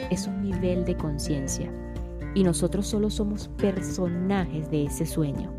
es 0.09 0.27
un 0.27 0.43
nivel 0.43 0.85
de 0.85 0.95
conciencia 0.95 1.71
y 2.35 2.43
nosotros 2.43 2.87
solo 2.87 3.09
somos 3.09 3.47
personajes 3.57 4.69
de 4.69 4.85
ese 4.85 5.05
sueño. 5.05 5.51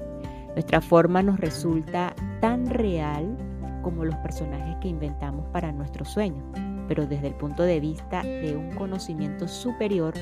Nuestra 0.55 0.81
forma 0.81 1.23
nos 1.23 1.39
resulta 1.41 2.15
tan 2.41 2.67
real 2.67 3.37
como 3.83 4.05
los 4.05 4.17
personajes 4.17 4.77
que 4.81 4.89
inventamos 4.89 5.47
para 5.53 5.73
nuestro 5.73 6.05
sueño, 6.05 6.43
pero 6.89 7.07
desde 7.07 7.29
el 7.29 7.35
punto 7.35 7.63
de 7.63 7.81
vista 7.81 8.23
de 8.23 8.57
un 8.57 8.75
conocimiento 8.75 9.47
superior 9.47 10.15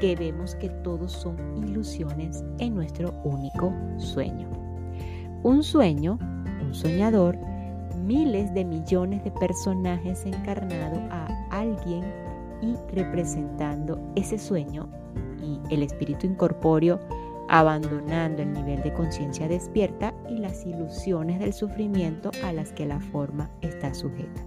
que 0.00 0.16
vemos 0.16 0.54
que 0.56 0.68
todos 0.68 1.12
son 1.12 1.36
ilusiones 1.56 2.42
en 2.58 2.74
nuestro 2.74 3.12
único 3.24 3.72
sueño. 3.98 4.48
Un 5.42 5.62
sueño, 5.62 6.18
un 6.62 6.74
soñador, 6.74 7.36
miles 8.04 8.52
de 8.54 8.64
millones 8.64 9.22
de 9.24 9.30
personajes 9.32 10.24
encarnado 10.24 11.00
a 11.10 11.26
alguien 11.50 12.04
y 12.62 12.76
representando 12.94 14.00
ese 14.16 14.38
sueño 14.38 14.88
y 15.42 15.60
el 15.74 15.82
espíritu 15.82 16.26
incorpóreo 16.26 17.00
abandonando 17.48 18.42
el 18.42 18.52
nivel 18.52 18.82
de 18.82 18.92
conciencia 18.94 19.48
despierta 19.48 20.14
y 20.28 20.38
las 20.38 20.64
ilusiones 20.64 21.38
del 21.38 21.52
sufrimiento 21.52 22.30
a 22.44 22.52
las 22.52 22.72
que 22.72 22.86
la 22.86 23.00
forma 23.00 23.50
está 23.60 23.92
sujeta. 23.92 24.42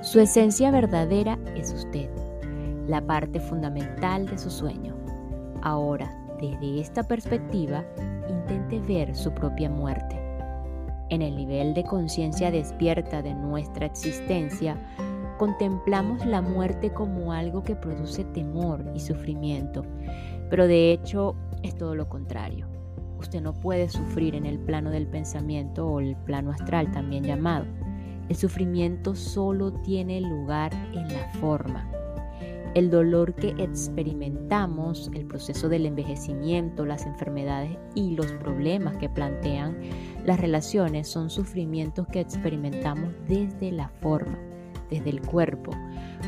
Su 0.00 0.20
esencia 0.20 0.70
verdadera 0.70 1.38
es 1.54 1.72
usted, 1.72 2.08
la 2.86 3.00
parte 3.00 3.40
fundamental 3.40 4.26
de 4.26 4.38
su 4.38 4.50
sueño. 4.50 4.94
Ahora, 5.62 6.16
desde 6.40 6.80
esta 6.80 7.02
perspectiva, 7.02 7.84
intente 8.28 8.80
ver 8.80 9.14
su 9.14 9.32
propia 9.32 9.70
muerte 9.70 10.26
en 11.08 11.22
el 11.22 11.36
nivel 11.36 11.74
de 11.74 11.84
conciencia 11.84 12.50
despierta 12.50 13.22
de 13.22 13.34
nuestra 13.34 13.86
existencia, 13.86 14.76
contemplamos 15.36 16.24
la 16.26 16.42
muerte 16.42 16.92
como 16.92 17.32
algo 17.32 17.62
que 17.62 17.76
produce 17.76 18.24
temor 18.24 18.84
y 18.94 19.00
sufrimiento, 19.00 19.84
pero 20.50 20.66
de 20.66 20.92
hecho 20.92 21.34
es 21.62 21.74
todo 21.76 21.94
lo 21.94 22.08
contrario. 22.08 22.66
Usted 23.18 23.40
no 23.40 23.54
puede 23.54 23.88
sufrir 23.88 24.34
en 24.34 24.46
el 24.46 24.58
plano 24.58 24.90
del 24.90 25.06
pensamiento 25.06 25.86
o 25.86 26.00
el 26.00 26.16
plano 26.16 26.50
astral 26.50 26.90
también 26.92 27.24
llamado. 27.24 27.66
El 28.28 28.36
sufrimiento 28.36 29.14
solo 29.14 29.72
tiene 29.72 30.20
lugar 30.20 30.72
en 30.92 31.08
la 31.08 31.28
forma. 31.40 31.90
El 32.74 32.90
dolor 32.90 33.34
que 33.34 33.54
experimentamos, 33.56 35.10
el 35.14 35.26
proceso 35.26 35.70
del 35.70 35.86
envejecimiento, 35.86 36.84
las 36.84 37.06
enfermedades 37.06 37.78
y 37.94 38.14
los 38.16 38.32
problemas 38.32 38.98
que 38.98 39.08
plantean 39.08 39.78
las 40.26 40.38
relaciones 40.38 41.08
son 41.08 41.30
sufrimientos 41.30 42.06
que 42.08 42.20
experimentamos 42.20 43.14
desde 43.26 43.72
la 43.72 43.88
forma, 43.88 44.38
desde 44.90 45.10
el 45.10 45.20
cuerpo. 45.20 45.72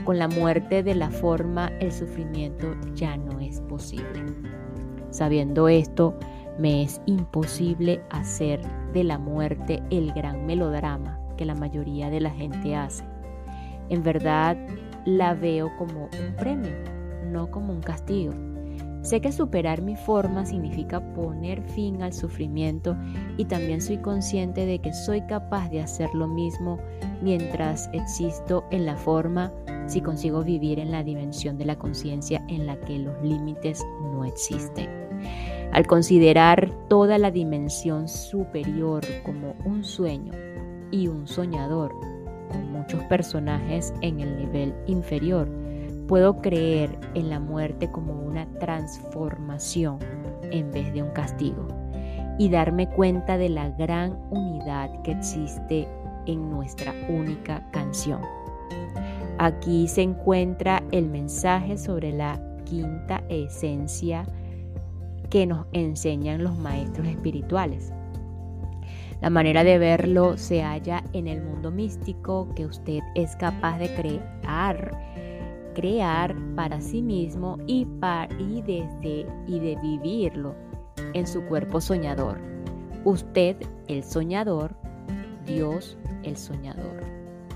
Con 0.04 0.18
la 0.18 0.28
muerte 0.28 0.82
de 0.82 0.94
la 0.94 1.10
forma, 1.10 1.68
el 1.80 1.92
sufrimiento 1.92 2.74
ya 2.94 3.16
no 3.16 3.40
es 3.40 3.60
posible. 3.62 4.24
Sabiendo 5.10 5.68
esto, 5.68 6.18
me 6.58 6.82
es 6.82 7.00
imposible 7.06 8.02
hacer 8.10 8.60
de 8.92 9.04
la 9.04 9.18
muerte 9.18 9.82
el 9.90 10.12
gran 10.12 10.46
melodrama 10.46 11.20
que 11.36 11.44
la 11.44 11.54
mayoría 11.54 12.10
de 12.10 12.20
la 12.20 12.30
gente 12.30 12.74
hace. 12.74 13.04
En 13.88 14.02
verdad 14.02 14.56
la 15.04 15.34
veo 15.34 15.70
como 15.78 16.04
un 16.04 16.36
premio, 16.36 16.72
no 17.30 17.50
como 17.50 17.72
un 17.72 17.80
castigo. 17.80 18.34
Sé 19.02 19.20
que 19.20 19.32
superar 19.32 19.80
mi 19.80 19.96
forma 19.96 20.44
significa 20.44 21.00
poner 21.14 21.62
fin 21.62 22.02
al 22.02 22.12
sufrimiento 22.12 22.96
y 23.36 23.44
también 23.44 23.80
soy 23.80 23.98
consciente 23.98 24.66
de 24.66 24.80
que 24.80 24.92
soy 24.92 25.22
capaz 25.22 25.70
de 25.70 25.80
hacer 25.80 26.12
lo 26.14 26.26
mismo 26.26 26.78
mientras 27.22 27.88
existo 27.92 28.64
en 28.70 28.86
la 28.86 28.96
forma 28.96 29.52
si 29.86 30.00
consigo 30.00 30.42
vivir 30.42 30.78
en 30.78 30.90
la 30.90 31.02
dimensión 31.02 31.56
de 31.56 31.64
la 31.64 31.78
conciencia 31.78 32.44
en 32.48 32.66
la 32.66 32.78
que 32.80 32.98
los 32.98 33.14
límites 33.22 33.84
no 34.12 34.24
existen. 34.24 34.88
Al 35.72 35.86
considerar 35.86 36.70
toda 36.88 37.18
la 37.18 37.30
dimensión 37.30 38.08
superior 38.08 39.04
como 39.24 39.54
un 39.64 39.84
sueño 39.84 40.32
y 40.90 41.08
un 41.08 41.26
soñador, 41.26 41.92
con 42.50 42.72
muchos 42.72 43.02
personajes 43.04 43.92
en 44.00 44.20
el 44.20 44.36
nivel 44.38 44.74
inferior, 44.86 45.48
puedo 46.08 46.38
creer 46.38 46.98
en 47.14 47.30
la 47.30 47.38
muerte 47.38 47.90
como 47.92 48.14
una 48.14 48.46
transformación 48.58 49.98
en 50.50 50.72
vez 50.72 50.92
de 50.92 51.02
un 51.02 51.10
castigo 51.10 51.68
y 52.38 52.48
darme 52.48 52.88
cuenta 52.88 53.36
de 53.36 53.50
la 53.50 53.70
gran 53.70 54.18
unidad 54.30 55.02
que 55.02 55.12
existe 55.12 55.86
en 56.26 56.50
nuestra 56.50 56.94
única 57.08 57.68
canción. 57.70 58.22
Aquí 59.38 59.86
se 59.86 60.02
encuentra 60.02 60.82
el 60.90 61.08
mensaje 61.08 61.76
sobre 61.76 62.12
la 62.12 62.40
quinta 62.64 63.22
esencia 63.28 64.26
que 65.30 65.46
nos 65.46 65.66
enseñan 65.72 66.42
los 66.42 66.56
maestros 66.58 67.06
espirituales. 67.06 67.92
La 69.20 69.30
manera 69.30 69.64
de 69.64 69.78
verlo 69.78 70.36
se 70.36 70.62
halla 70.62 71.02
en 71.12 71.26
el 71.26 71.42
mundo 71.42 71.70
místico 71.70 72.48
que 72.54 72.66
usted 72.66 73.00
es 73.14 73.34
capaz 73.36 73.78
de 73.78 73.92
crear, 73.94 75.07
crear 75.78 76.34
para 76.56 76.80
sí 76.80 77.02
mismo 77.02 77.56
y, 77.68 77.84
para, 77.84 78.34
y, 78.40 78.62
desde, 78.62 79.26
y 79.46 79.60
de 79.60 79.78
vivirlo 79.80 80.56
en 81.14 81.24
su 81.24 81.44
cuerpo 81.44 81.80
soñador. 81.80 82.40
Usted, 83.04 83.56
el 83.86 84.02
soñador, 84.02 84.74
Dios, 85.46 85.96
el 86.24 86.36
soñador. 86.36 87.04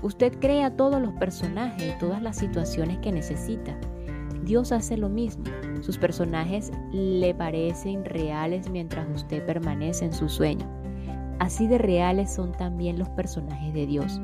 Usted 0.03 0.39
crea 0.39 0.73
todos 0.73 1.01
los 1.01 1.11
personajes 1.15 1.95
y 1.95 1.99
todas 1.99 2.21
las 2.21 2.37
situaciones 2.37 2.99
que 2.99 3.11
necesita. 3.11 3.77
Dios 4.45 4.71
hace 4.71 4.95
lo 4.95 5.09
mismo. 5.09 5.43
Sus 5.81 5.97
personajes 5.97 6.71
le 6.93 7.35
parecen 7.35 8.05
reales 8.05 8.69
mientras 8.69 9.05
usted 9.13 9.45
permanece 9.45 10.05
en 10.05 10.13
su 10.13 10.29
sueño. 10.29 10.65
Así 11.39 11.67
de 11.67 11.77
reales 11.77 12.33
son 12.33 12.53
también 12.53 12.97
los 12.97 13.09
personajes 13.09 13.73
de 13.73 13.85
Dios. 13.85 14.21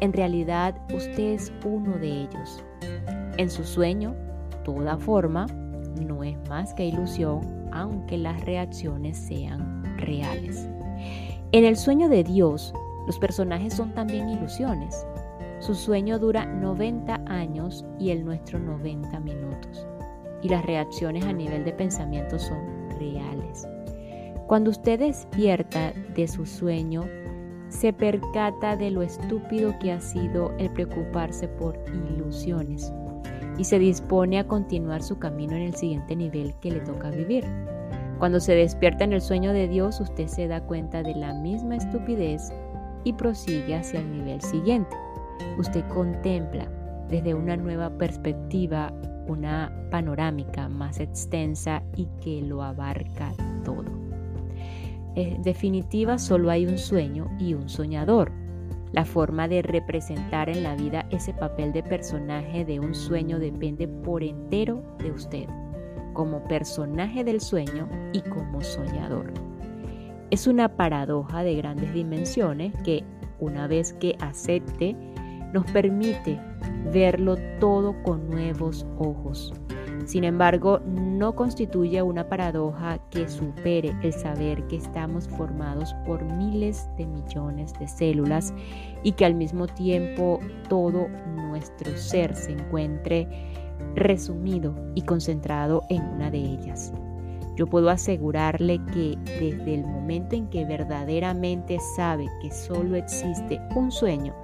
En 0.00 0.14
realidad 0.14 0.74
usted 0.94 1.34
es 1.34 1.52
uno 1.62 1.98
de 1.98 2.22
ellos. 2.22 2.64
En 3.36 3.50
su 3.50 3.64
sueño, 3.64 4.14
toda 4.62 4.96
forma 4.96 5.46
no 6.00 6.22
es 6.22 6.36
más 6.48 6.72
que 6.74 6.86
ilusión, 6.86 7.40
aunque 7.72 8.16
las 8.16 8.40
reacciones 8.44 9.18
sean 9.18 9.82
reales. 9.96 10.68
En 11.50 11.64
el 11.64 11.76
sueño 11.76 12.08
de 12.08 12.22
Dios, 12.22 12.72
los 13.06 13.18
personajes 13.18 13.74
son 13.74 13.92
también 13.92 14.28
ilusiones. 14.28 15.04
Su 15.58 15.74
sueño 15.74 16.20
dura 16.20 16.46
90 16.46 17.22
años 17.26 17.84
y 17.98 18.10
el 18.10 18.24
nuestro 18.24 18.60
90 18.60 19.18
minutos. 19.18 19.84
Y 20.40 20.48
las 20.48 20.64
reacciones 20.64 21.24
a 21.24 21.32
nivel 21.32 21.64
de 21.64 21.72
pensamiento 21.72 22.38
son 22.38 22.88
reales. 23.00 23.66
Cuando 24.46 24.70
usted 24.70 25.00
despierta 25.00 25.92
de 26.14 26.28
su 26.28 26.46
sueño, 26.46 27.02
se 27.68 27.92
percata 27.92 28.76
de 28.76 28.92
lo 28.92 29.02
estúpido 29.02 29.76
que 29.80 29.90
ha 29.90 30.00
sido 30.00 30.52
el 30.58 30.70
preocuparse 30.70 31.48
por 31.48 31.76
ilusiones 31.88 32.92
y 33.58 33.64
se 33.64 33.78
dispone 33.78 34.38
a 34.38 34.46
continuar 34.46 35.02
su 35.02 35.18
camino 35.18 35.54
en 35.54 35.62
el 35.62 35.74
siguiente 35.74 36.16
nivel 36.16 36.54
que 36.60 36.70
le 36.70 36.80
toca 36.80 37.10
vivir. 37.10 37.44
Cuando 38.18 38.40
se 38.40 38.54
despierta 38.54 39.04
en 39.04 39.12
el 39.12 39.20
sueño 39.20 39.52
de 39.52 39.68
Dios, 39.68 40.00
usted 40.00 40.28
se 40.28 40.48
da 40.48 40.60
cuenta 40.60 41.02
de 41.02 41.14
la 41.14 41.34
misma 41.34 41.76
estupidez 41.76 42.52
y 43.04 43.12
prosigue 43.12 43.74
hacia 43.74 44.00
el 44.00 44.10
nivel 44.12 44.40
siguiente 44.40 44.96
usted 45.58 45.84
contempla 45.88 46.68
desde 47.08 47.34
una 47.34 47.56
nueva 47.56 47.90
perspectiva 47.90 48.92
una 49.26 49.72
panorámica 49.90 50.68
más 50.68 51.00
extensa 51.00 51.82
y 51.96 52.06
que 52.22 52.42
lo 52.42 52.62
abarca 52.62 53.32
todo. 53.64 53.84
En 55.14 55.42
definitiva, 55.42 56.18
solo 56.18 56.50
hay 56.50 56.66
un 56.66 56.76
sueño 56.76 57.30
y 57.38 57.54
un 57.54 57.68
soñador. 57.68 58.32
La 58.94 59.04
forma 59.04 59.48
de 59.48 59.60
representar 59.60 60.48
en 60.48 60.62
la 60.62 60.76
vida 60.76 61.04
ese 61.10 61.34
papel 61.34 61.72
de 61.72 61.82
personaje 61.82 62.64
de 62.64 62.78
un 62.78 62.94
sueño 62.94 63.40
depende 63.40 63.88
por 63.88 64.22
entero 64.22 64.84
de 65.00 65.10
usted, 65.10 65.48
como 66.12 66.44
personaje 66.44 67.24
del 67.24 67.40
sueño 67.40 67.88
y 68.12 68.20
como 68.20 68.62
soñador. 68.62 69.32
Es 70.30 70.46
una 70.46 70.76
paradoja 70.76 71.42
de 71.42 71.56
grandes 71.56 71.92
dimensiones 71.92 72.72
que, 72.84 73.02
una 73.40 73.66
vez 73.66 73.94
que 73.94 74.14
acepte 74.20 74.94
nos 75.52 75.68
permite 75.72 76.40
verlo 76.92 77.36
todo 77.58 78.00
con 78.04 78.30
nuevos 78.30 78.86
ojos. 78.98 79.52
Sin 80.04 80.24
embargo, 80.24 80.80
no 80.86 81.34
constituye 81.34 82.02
una 82.02 82.28
paradoja 82.28 82.98
que 83.10 83.28
supere 83.28 83.96
el 84.02 84.12
saber 84.12 84.66
que 84.66 84.76
estamos 84.76 85.28
formados 85.28 85.94
por 86.06 86.22
miles 86.24 86.88
de 86.98 87.06
millones 87.06 87.72
de 87.78 87.88
células 87.88 88.52
y 89.02 89.12
que 89.12 89.24
al 89.24 89.34
mismo 89.34 89.66
tiempo 89.66 90.40
todo 90.68 91.08
nuestro 91.34 91.96
ser 91.96 92.34
se 92.36 92.52
encuentre 92.52 93.26
resumido 93.94 94.74
y 94.94 95.02
concentrado 95.02 95.82
en 95.88 96.02
una 96.02 96.30
de 96.30 96.38
ellas. 96.38 96.92
Yo 97.56 97.66
puedo 97.66 97.88
asegurarle 97.88 98.80
que 98.92 99.16
desde 99.24 99.74
el 99.74 99.86
momento 99.86 100.34
en 100.34 100.48
que 100.48 100.64
verdaderamente 100.64 101.78
sabe 101.96 102.28
que 102.42 102.50
solo 102.50 102.96
existe 102.96 103.60
un 103.76 103.92
sueño, 103.92 104.34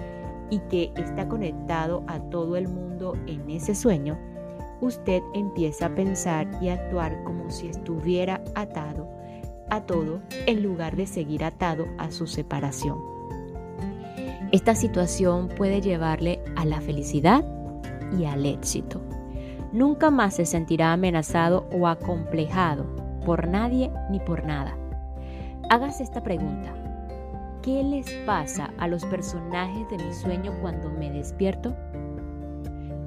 y 0.51 0.59
que 0.69 0.93
está 0.97 1.29
conectado 1.29 2.03
a 2.09 2.19
todo 2.19 2.57
el 2.57 2.69
mundo 2.69 3.17
en 3.27 3.49
ese 3.49 3.75
sueño, 3.75 4.19
usted 4.81 5.23
empieza 5.35 5.87
a 5.87 5.95
pensar 5.95 6.49
y 6.61 6.69
actuar 6.69 7.23
como 7.25 7.51
si 7.51 7.69
estuviera 7.69 8.43
atado 8.55 9.09
a 9.71 9.83
todo 9.83 10.21
en 10.47 10.63
lugar 10.63 10.97
de 10.97 11.07
seguir 11.07 11.45
atado 11.45 11.87
a 11.99 12.11
su 12.11 12.27
separación. 12.27 12.99
Esta 14.53 14.75
situación 14.75 15.49
puede 15.49 15.81
llevarle 15.81 16.43
a 16.57 16.65
la 16.65 16.81
felicidad 16.81 17.45
y 18.19 18.25
al 18.25 18.45
éxito. 18.47 19.01
Nunca 19.73 20.11
más 20.11 20.35
se 20.35 20.47
sentirá 20.47 20.93
amenazado 20.93 21.69
o 21.73 21.87
acomplejado 21.87 22.85
por 23.25 23.47
nadie 23.47 23.93
ni 24.11 24.19
por 24.19 24.45
nada. 24.45 24.77
Hágase 25.69 26.03
esta 26.03 26.23
pregunta. 26.25 26.75
¿Qué 27.63 27.85
les 27.85 28.11
pasa 28.27 28.71
a 28.79 28.89
los 28.89 29.05
personajes 29.05 29.89
de 29.91 30.05
mi 30.05 30.13
sueño 30.13 30.53
cuando 30.61 30.91
me 30.91 31.11
despierto? 31.11 31.77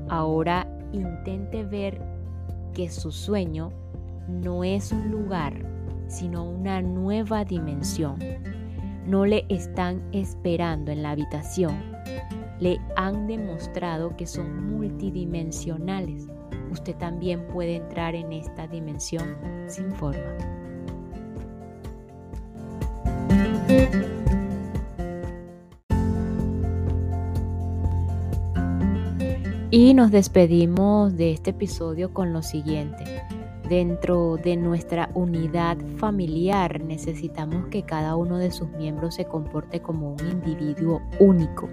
Ahora 0.07 0.67
intente 0.93 1.63
ver 1.63 2.01
que 2.73 2.89
su 2.89 3.11
sueño 3.11 3.71
no 4.27 4.63
es 4.63 4.91
un 4.91 5.11
lugar, 5.11 5.53
sino 6.07 6.43
una 6.43 6.81
nueva 6.81 7.43
dimensión. 7.43 8.17
No 9.05 9.25
le 9.25 9.45
están 9.49 10.01
esperando 10.13 10.91
en 10.91 11.03
la 11.03 11.11
habitación. 11.11 11.75
Le 12.59 12.79
han 12.95 13.27
demostrado 13.27 14.15
que 14.15 14.25
son 14.25 14.71
multidimensionales. 14.71 16.27
Usted 16.71 16.95
también 16.95 17.45
puede 17.47 17.75
entrar 17.75 18.15
en 18.15 18.31
esta 18.31 18.67
dimensión 18.67 19.35
sin 19.67 19.91
forma. 19.91 20.37
Y 29.75 29.95
nos 29.95 30.11
despedimos 30.11 31.17
de 31.17 31.31
este 31.31 31.49
episodio 31.49 32.13
con 32.13 32.31
lo 32.31 32.43
siguiente. 32.43 33.05
Dentro 33.67 34.37
de 34.37 34.55
nuestra 34.55 35.09
unidad 35.15 35.79
familiar 35.97 36.79
necesitamos 36.83 37.65
que 37.69 37.81
cada 37.81 38.15
uno 38.15 38.37
de 38.37 38.51
sus 38.51 38.69
miembros 38.69 39.15
se 39.15 39.25
comporte 39.25 39.81
como 39.81 40.11
un 40.11 40.19
individuo 40.29 41.01
único 41.19 41.69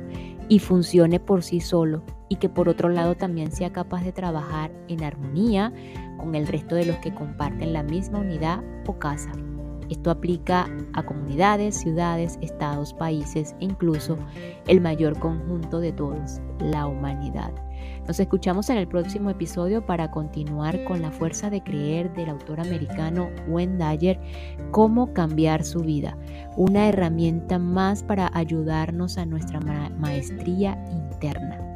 y 0.48 0.60
funcione 0.60 1.20
por 1.20 1.42
sí 1.42 1.60
solo 1.60 2.02
y 2.30 2.36
que 2.36 2.48
por 2.48 2.70
otro 2.70 2.88
lado 2.88 3.16
también 3.16 3.52
sea 3.52 3.70
capaz 3.70 4.02
de 4.02 4.12
trabajar 4.12 4.72
en 4.88 5.04
armonía 5.04 5.70
con 6.16 6.34
el 6.34 6.46
resto 6.46 6.76
de 6.76 6.86
los 6.86 6.96
que 7.00 7.12
comparten 7.12 7.74
la 7.74 7.82
misma 7.82 8.20
unidad 8.20 8.64
o 8.86 8.98
casa. 8.98 9.30
Esto 9.90 10.10
aplica 10.10 10.70
a 10.94 11.02
comunidades, 11.02 11.74
ciudades, 11.74 12.38
estados, 12.40 12.94
países 12.94 13.54
e 13.60 13.66
incluso 13.66 14.16
el 14.66 14.80
mayor 14.80 15.18
conjunto 15.18 15.80
de 15.80 15.92
todos, 15.92 16.40
la 16.60 16.86
humanidad. 16.86 17.52
Nos 18.06 18.18
escuchamos 18.18 18.70
en 18.70 18.78
el 18.78 18.88
próximo 18.88 19.30
episodio 19.30 19.84
para 19.84 20.10
continuar 20.10 20.82
con 20.84 21.00
la 21.00 21.10
fuerza 21.10 21.50
de 21.50 21.62
creer 21.62 22.12
del 22.14 22.30
autor 22.30 22.60
americano 22.60 23.30
Wayne 23.48 23.76
Dyer, 23.78 24.18
cómo 24.70 25.12
cambiar 25.12 25.64
su 25.64 25.80
vida, 25.80 26.16
una 26.56 26.88
herramienta 26.88 27.58
más 27.58 28.02
para 28.02 28.30
ayudarnos 28.34 29.16
a 29.18 29.26
nuestra 29.26 29.60
maestría 29.60 30.82
interna. 30.90 31.70